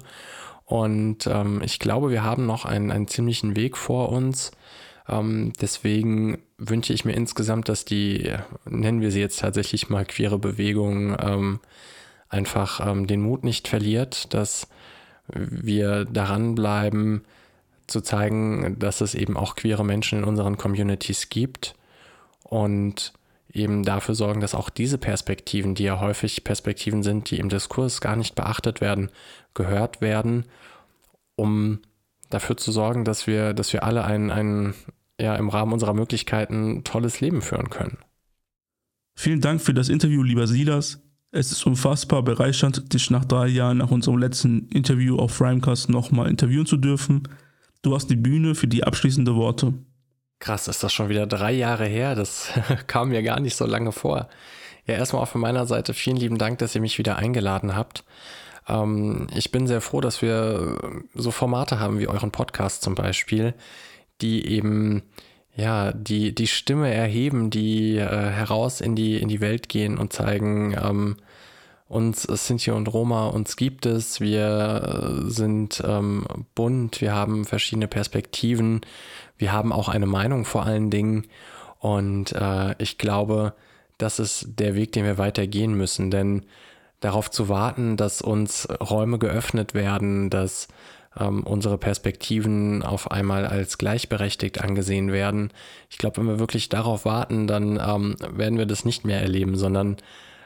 Und 0.65 1.27
ähm, 1.27 1.61
ich 1.63 1.79
glaube, 1.79 2.11
wir 2.11 2.23
haben 2.23 2.45
noch 2.45 2.65
einen, 2.65 2.91
einen 2.91 3.07
ziemlichen 3.07 3.55
Weg 3.55 3.77
vor 3.77 4.09
uns, 4.09 4.51
ähm, 5.07 5.53
deswegen 5.59 6.41
wünsche 6.69 6.93
ich 6.93 7.05
mir 7.05 7.13
insgesamt, 7.13 7.69
dass 7.69 7.85
die, 7.85 8.31
nennen 8.65 9.01
wir 9.01 9.11
sie 9.11 9.19
jetzt 9.19 9.39
tatsächlich 9.39 9.89
mal 9.89 10.05
queere 10.05 10.39
Bewegung, 10.39 11.15
ähm, 11.19 11.59
einfach 12.29 12.85
ähm, 12.85 13.07
den 13.07 13.21
Mut 13.21 13.43
nicht 13.43 13.67
verliert, 13.67 14.33
dass 14.33 14.67
wir 15.27 16.05
daran 16.05 16.55
bleiben, 16.55 17.23
zu 17.87 18.01
zeigen, 18.01 18.77
dass 18.79 19.01
es 19.01 19.15
eben 19.15 19.37
auch 19.37 19.55
queere 19.55 19.85
Menschen 19.85 20.19
in 20.19 20.25
unseren 20.25 20.57
Communities 20.57 21.29
gibt 21.29 21.75
und 22.43 23.13
eben 23.51 23.83
dafür 23.83 24.15
sorgen, 24.15 24.41
dass 24.41 24.55
auch 24.55 24.69
diese 24.69 24.97
Perspektiven, 24.97 25.75
die 25.75 25.83
ja 25.83 25.99
häufig 25.99 26.43
Perspektiven 26.43 27.03
sind, 27.03 27.29
die 27.29 27.39
im 27.39 27.49
Diskurs 27.49 28.01
gar 28.01 28.15
nicht 28.15 28.35
beachtet 28.35 28.81
werden, 28.81 29.11
gehört 29.53 30.01
werden, 30.01 30.45
um 31.35 31.79
dafür 32.29 32.57
zu 32.57 32.71
sorgen, 32.71 33.05
dass 33.05 33.27
wir, 33.27 33.53
dass 33.53 33.73
wir 33.73 33.83
alle 33.83 34.03
ein, 34.05 34.31
ein, 34.31 34.73
ja, 35.19 35.35
im 35.35 35.49
Rahmen 35.49 35.73
unserer 35.73 35.93
Möglichkeiten 35.93 36.83
tolles 36.83 37.21
Leben 37.21 37.41
führen 37.41 37.69
können. 37.69 37.97
Vielen 39.15 39.41
Dank 39.41 39.61
für 39.61 39.73
das 39.73 39.89
Interview, 39.89 40.23
lieber 40.23 40.47
Silas. 40.47 41.01
Es 41.31 41.51
ist 41.51 41.65
unfassbar 41.65 42.21
bereichernd, 42.23 42.93
dich 42.93 43.09
nach 43.09 43.25
drei 43.25 43.47
Jahren 43.47 43.77
nach 43.77 43.91
unserem 43.91 44.17
letzten 44.17 44.67
Interview 44.69 45.17
auf 45.17 45.41
Rhymecast 45.41 45.89
nochmal 45.89 46.29
interviewen 46.29 46.65
zu 46.65 46.77
dürfen. 46.77 47.27
Du 47.81 47.95
hast 47.95 48.09
die 48.09 48.15
Bühne 48.15 48.55
für 48.55 48.67
die 48.67 48.83
abschließenden 48.83 49.35
Worte. 49.35 49.73
Krass, 50.39 50.67
ist 50.67 50.83
das 50.83 50.93
schon 50.93 51.09
wieder 51.09 51.25
drei 51.25 51.51
Jahre 51.51 51.85
her? 51.85 52.15
Das 52.15 52.49
kam 52.87 53.09
mir 53.09 53.23
gar 53.23 53.39
nicht 53.39 53.55
so 53.55 53.65
lange 53.65 53.91
vor. 53.91 54.29
Ja, 54.85 54.95
erstmal 54.95 55.23
auch 55.23 55.27
von 55.27 55.41
meiner 55.41 55.65
Seite 55.65 55.93
vielen 55.93 56.17
lieben 56.17 56.37
Dank, 56.37 56.59
dass 56.59 56.75
ihr 56.75 56.81
mich 56.81 56.97
wieder 56.97 57.15
eingeladen 57.15 57.75
habt. 57.75 58.03
Ähm, 58.67 59.27
ich 59.35 59.51
bin 59.51 59.67
sehr 59.67 59.81
froh, 59.81 60.01
dass 60.01 60.21
wir 60.21 60.77
so 61.13 61.31
Formate 61.31 61.79
haben 61.79 61.99
wie 61.99 62.07
euren 62.07 62.31
Podcast 62.31 62.83
zum 62.83 62.95
Beispiel, 62.95 63.53
die 64.23 64.47
eben 64.47 65.03
ja, 65.55 65.91
die, 65.91 66.33
die 66.33 66.47
Stimme 66.47 66.91
erheben, 66.91 67.51
die 67.51 67.97
äh, 67.97 68.07
heraus 68.07 68.81
in 68.81 68.95
die, 68.95 69.17
in 69.17 69.27
die 69.27 69.39
Welt 69.39 69.69
gehen 69.69 69.97
und 69.99 70.11
zeigen, 70.11 70.75
ähm, 70.81 71.17
uns 71.87 72.23
Sinti 72.23 72.71
und 72.71 72.91
Roma, 72.91 73.27
uns 73.27 73.55
gibt 73.55 73.85
es, 73.85 74.19
wir 74.19 75.21
sind 75.27 75.83
ähm, 75.85 76.25
bunt, 76.55 77.01
wir 77.01 77.13
haben 77.13 77.45
verschiedene 77.45 77.87
Perspektiven, 77.87 78.81
wir 79.37 79.51
haben 79.51 79.71
auch 79.71 79.89
eine 79.89 80.07
Meinung 80.07 80.45
vor 80.45 80.65
allen 80.65 80.89
Dingen. 80.89 81.27
Und 81.77 82.31
äh, 82.31 82.73
ich 82.81 82.97
glaube, 82.97 83.53
das 83.99 84.17
ist 84.17 84.47
der 84.57 84.73
Weg, 84.73 84.93
den 84.93 85.05
wir 85.05 85.19
weitergehen 85.19 85.75
müssen, 85.75 86.09
denn 86.09 86.45
darauf 86.99 87.29
zu 87.29 87.47
warten, 87.47 87.95
dass 87.95 88.23
uns 88.23 88.67
Räume 88.81 89.19
geöffnet 89.19 89.75
werden, 89.75 90.31
dass 90.31 90.69
ähm, 91.19 91.43
unsere 91.43 91.77
Perspektiven 91.77 92.83
auf 92.83 93.11
einmal 93.11 93.45
als 93.45 93.77
gleichberechtigt 93.77 94.61
angesehen 94.61 95.11
werden. 95.11 95.51
Ich 95.89 95.97
glaube, 95.97 96.17
wenn 96.17 96.27
wir 96.27 96.39
wirklich 96.39 96.69
darauf 96.69 97.05
warten, 97.05 97.47
dann 97.47 97.79
ähm, 97.79 98.15
werden 98.31 98.57
wir 98.57 98.65
das 98.65 98.85
nicht 98.85 99.05
mehr 99.05 99.21
erleben, 99.21 99.55
sondern 99.55 99.97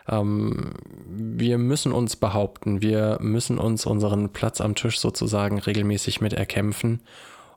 ähm, 0.10 0.72
wir 1.06 1.58
müssen 1.58 1.92
uns 1.92 2.16
behaupten, 2.16 2.82
wir 2.82 3.18
müssen 3.22 3.58
uns 3.58 3.86
unseren 3.86 4.30
Platz 4.32 4.62
am 4.62 4.76
Tisch 4.76 5.00
sozusagen 5.00 5.60
regelmäßig 5.60 6.22
mit 6.22 6.34
erkämpfen. 6.34 7.02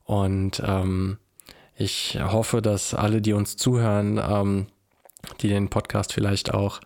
Und 0.04 0.62
ähm, 0.66 1.18
ich 1.76 2.18
hoffe, 2.20 2.60
dass 2.60 2.94
alle, 2.94 3.20
die 3.22 3.32
uns 3.32 3.56
zuhören, 3.56 4.20
ähm, 4.22 4.66
die 5.40 5.48
den 5.48 5.68
Podcast 5.68 6.12
vielleicht 6.12 6.52
auch 6.52 6.80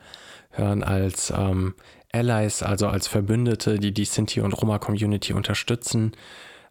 hören 0.51 0.83
als 0.83 1.33
ähm, 1.37 1.75
Allies, 2.15 2.63
also 2.63 2.87
als 2.87 3.09
Verbündete, 3.09 3.79
die 3.79 3.93
die 3.93 4.05
Sinti- 4.05 4.41
und 4.41 4.53
Roma-Community 4.53 5.33
unterstützen, 5.33 6.13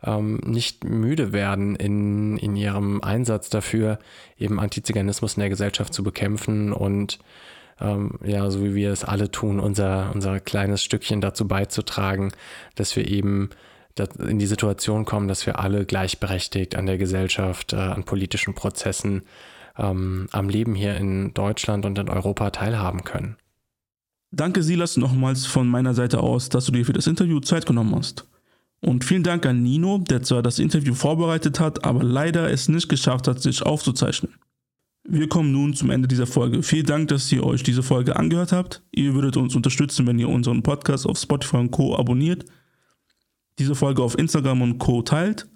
ähm, 0.03 0.39
nicht 0.45 0.84
müde 0.84 1.34
werden 1.34 1.75
in, 1.75 2.38
in 2.38 2.56
ihrem 2.56 3.01
Einsatz 3.01 3.49
dafür, 3.49 3.99
eben 4.38 4.60
Antiziganismus 4.60 5.36
in 5.36 5.41
der 5.41 5.49
Gesellschaft 5.49 5.93
zu 5.93 6.03
bekämpfen 6.03 6.71
und 6.71 7.19
ähm, 7.82 8.19
ja, 8.23 8.49
so 8.49 8.63
wie 8.63 8.75
wir 8.75 8.91
es 8.91 9.03
alle 9.03 9.32
tun, 9.32 9.60
unser, 9.60 10.12
unser 10.13 10.39
kleines 10.39 10.84
Stückchen 10.84 11.21
dazu 11.21 11.47
beizutragen, 11.47 12.32
dass 12.75 12.95
wir 12.95 13.08
eben 13.08 13.49
in 14.19 14.39
die 14.39 14.47
Situation 14.47 15.06
kommen, 15.06 15.27
dass 15.27 15.45
wir 15.45 15.60
alle 15.60 15.86
gleichberechtigt 15.86 16.75
an 16.75 16.86
der 16.86 16.97
Gesellschaft, 16.97 17.73
äh, 17.73 17.77
an 17.77 18.06
politischen 18.06 18.56
Prozessen, 18.56 19.23
ähm, 19.77 20.27
am 20.32 20.49
Leben 20.49 20.75
hier 20.75 20.95
in 20.95 21.34
Deutschland 21.34 21.86
und 21.86 21.97
in 21.97 22.10
Europa 22.10 22.49
teilhaben 22.51 23.03
können. 23.03 23.38
Danke, 24.36 24.63
Silas, 24.63 24.98
nochmals 24.98 25.46
von 25.46 25.67
meiner 25.67 25.93
Seite 25.93 26.19
aus, 26.19 26.50
dass 26.50 26.65
du 26.65 26.72
dir 26.72 26.84
für 26.86 26.93
das 26.93 27.06
Interview 27.06 27.39
Zeit 27.39 27.67
genommen 27.67 27.93
hast. 27.93 28.28
Und 28.82 29.04
vielen 29.04 29.22
Dank 29.22 29.46
an 29.46 29.62
Nino, 29.62 30.00
der 30.00 30.24
zwar 30.24 30.41
das 30.41 30.58
Interview 30.58 30.96
vorbereitet 30.96 31.60
hat, 31.60 31.86
aber 31.86 32.04
leider 32.04 32.50
es 32.50 32.67
nicht 32.67 32.89
geschafft 32.89 33.28
hat, 33.28 33.43
sich 33.43 33.62
aufzuzeichnen. 33.62 34.34
Wir 35.04 35.30
kommen 35.30 35.52
nun 35.52 35.76
zum 35.76 35.91
Ende 35.91 36.08
dieser 36.08 36.26
Folge. 36.26 36.63
Vielen 36.63 36.88
Dank, 36.88 37.10
dass 37.10 37.32
ihr 37.32 37.43
euch 37.46 37.62
diese 37.62 37.84
Folge 37.84 38.15
angehört 38.15 38.52
habt. 38.52 38.82
Ihr 38.91 39.13
würdet 39.13 39.38
uns 39.38 39.56
unterstützen, 39.56 40.08
wenn 40.08 40.17
ihr 40.17 40.30
unseren 40.30 40.63
Podcast 40.63 41.06
auf 41.06 41.19
Spotify 41.19 41.58
und 41.58 41.69
Co. 41.69 41.96
abonniert, 41.96 42.43
diese 43.60 43.76
Folge 43.76 44.02
auf 44.02 44.17
Instagram 44.17 44.63
und 44.63 44.80
Co. 44.80 45.04
teilt, 45.04 45.48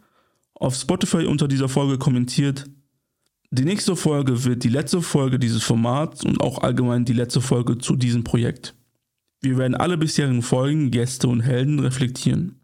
auf 0.54 0.76
Spotify 0.76 1.26
unter 1.26 1.48
dieser 1.48 1.68
Folge 1.68 1.98
kommentiert. 1.98 2.70
Die 3.50 3.64
nächste 3.64 3.96
Folge 3.96 4.44
wird 4.44 4.64
die 4.66 4.70
letzte 4.70 5.02
Folge 5.02 5.40
dieses 5.40 5.64
Formats 5.64 6.26
und 6.26 6.42
auch 6.42 6.64
allgemein 6.64 7.06
die 7.06 7.14
letzte 7.14 7.40
Folge 7.40 7.78
zu 7.78 7.96
diesem 7.96 8.26
Projekt. 8.26 8.76
Wir 9.42 9.58
werden 9.58 9.76
alle 9.76 9.98
bisherigen 9.98 10.42
Folgen, 10.42 10.92
Gäste 10.92 11.30
und 11.30 11.40
Helden 11.40 11.80
reflektieren. 11.80 12.60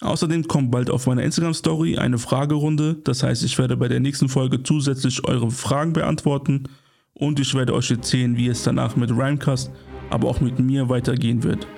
Außerdem 0.00 0.48
kommt 0.48 0.72
bald 0.72 0.90
auf 0.90 1.06
meiner 1.06 1.22
Instagram-Story 1.22 1.98
eine 1.98 2.18
Fragerunde, 2.18 2.96
das 3.04 3.22
heißt, 3.22 3.44
ich 3.44 3.56
werde 3.58 3.76
bei 3.76 3.86
der 3.86 4.00
nächsten 4.00 4.28
Folge 4.28 4.62
zusätzlich 4.62 5.24
eure 5.28 5.50
Fragen 5.50 5.92
beantworten 5.92 6.64
und 7.12 7.38
ich 7.38 7.54
werde 7.54 7.74
euch 7.74 7.90
erzählen, 7.90 8.36
wie 8.36 8.48
es 8.48 8.62
danach 8.62 8.96
mit 8.96 9.10
Rhymecast, 9.10 9.70
aber 10.08 10.28
auch 10.28 10.40
mit 10.40 10.58
mir 10.58 10.88
weitergehen 10.88 11.42
wird. 11.44 11.68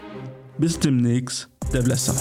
Bis 0.57 0.79
demnächst, 0.79 1.51
der 1.73 1.83
Blesser. 1.83 2.15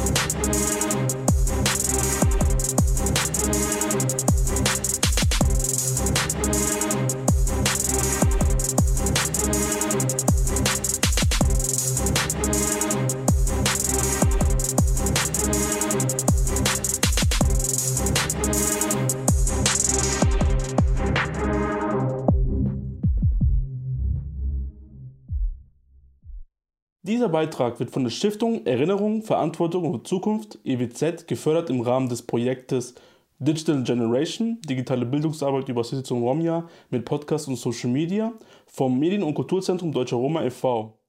Beitrag 27.32 27.80
wird 27.80 27.90
von 27.90 28.04
der 28.04 28.12
Stiftung 28.12 28.66
Erinnerung, 28.66 29.24
Verantwortung 29.24 29.92
und 29.92 30.08
Zukunft 30.08 30.60
EWZ 30.64 31.28
gefördert 31.28 31.70
im 31.70 31.82
Rahmen 31.82 32.10
des 32.10 32.22
Projektes 32.22 32.96
Digital 33.40 33.82
Generation, 33.84 34.60
digitale 34.70 35.06
Bildungsarbeit 35.06 35.68
über 35.68 35.84
Sitzung 35.84 36.22
Romja 36.22 36.68
mit 36.92 37.06
Podcast 37.06 37.48
und 37.48 37.56
Social 37.56 37.90
Media 37.90 38.32
vom 38.68 39.00
Medien- 39.00 39.24
und 39.24 39.34
Kulturzentrum 39.34 39.92
Deutscher 39.92 40.18
Roma 40.18 40.44
e.V. 40.44 41.01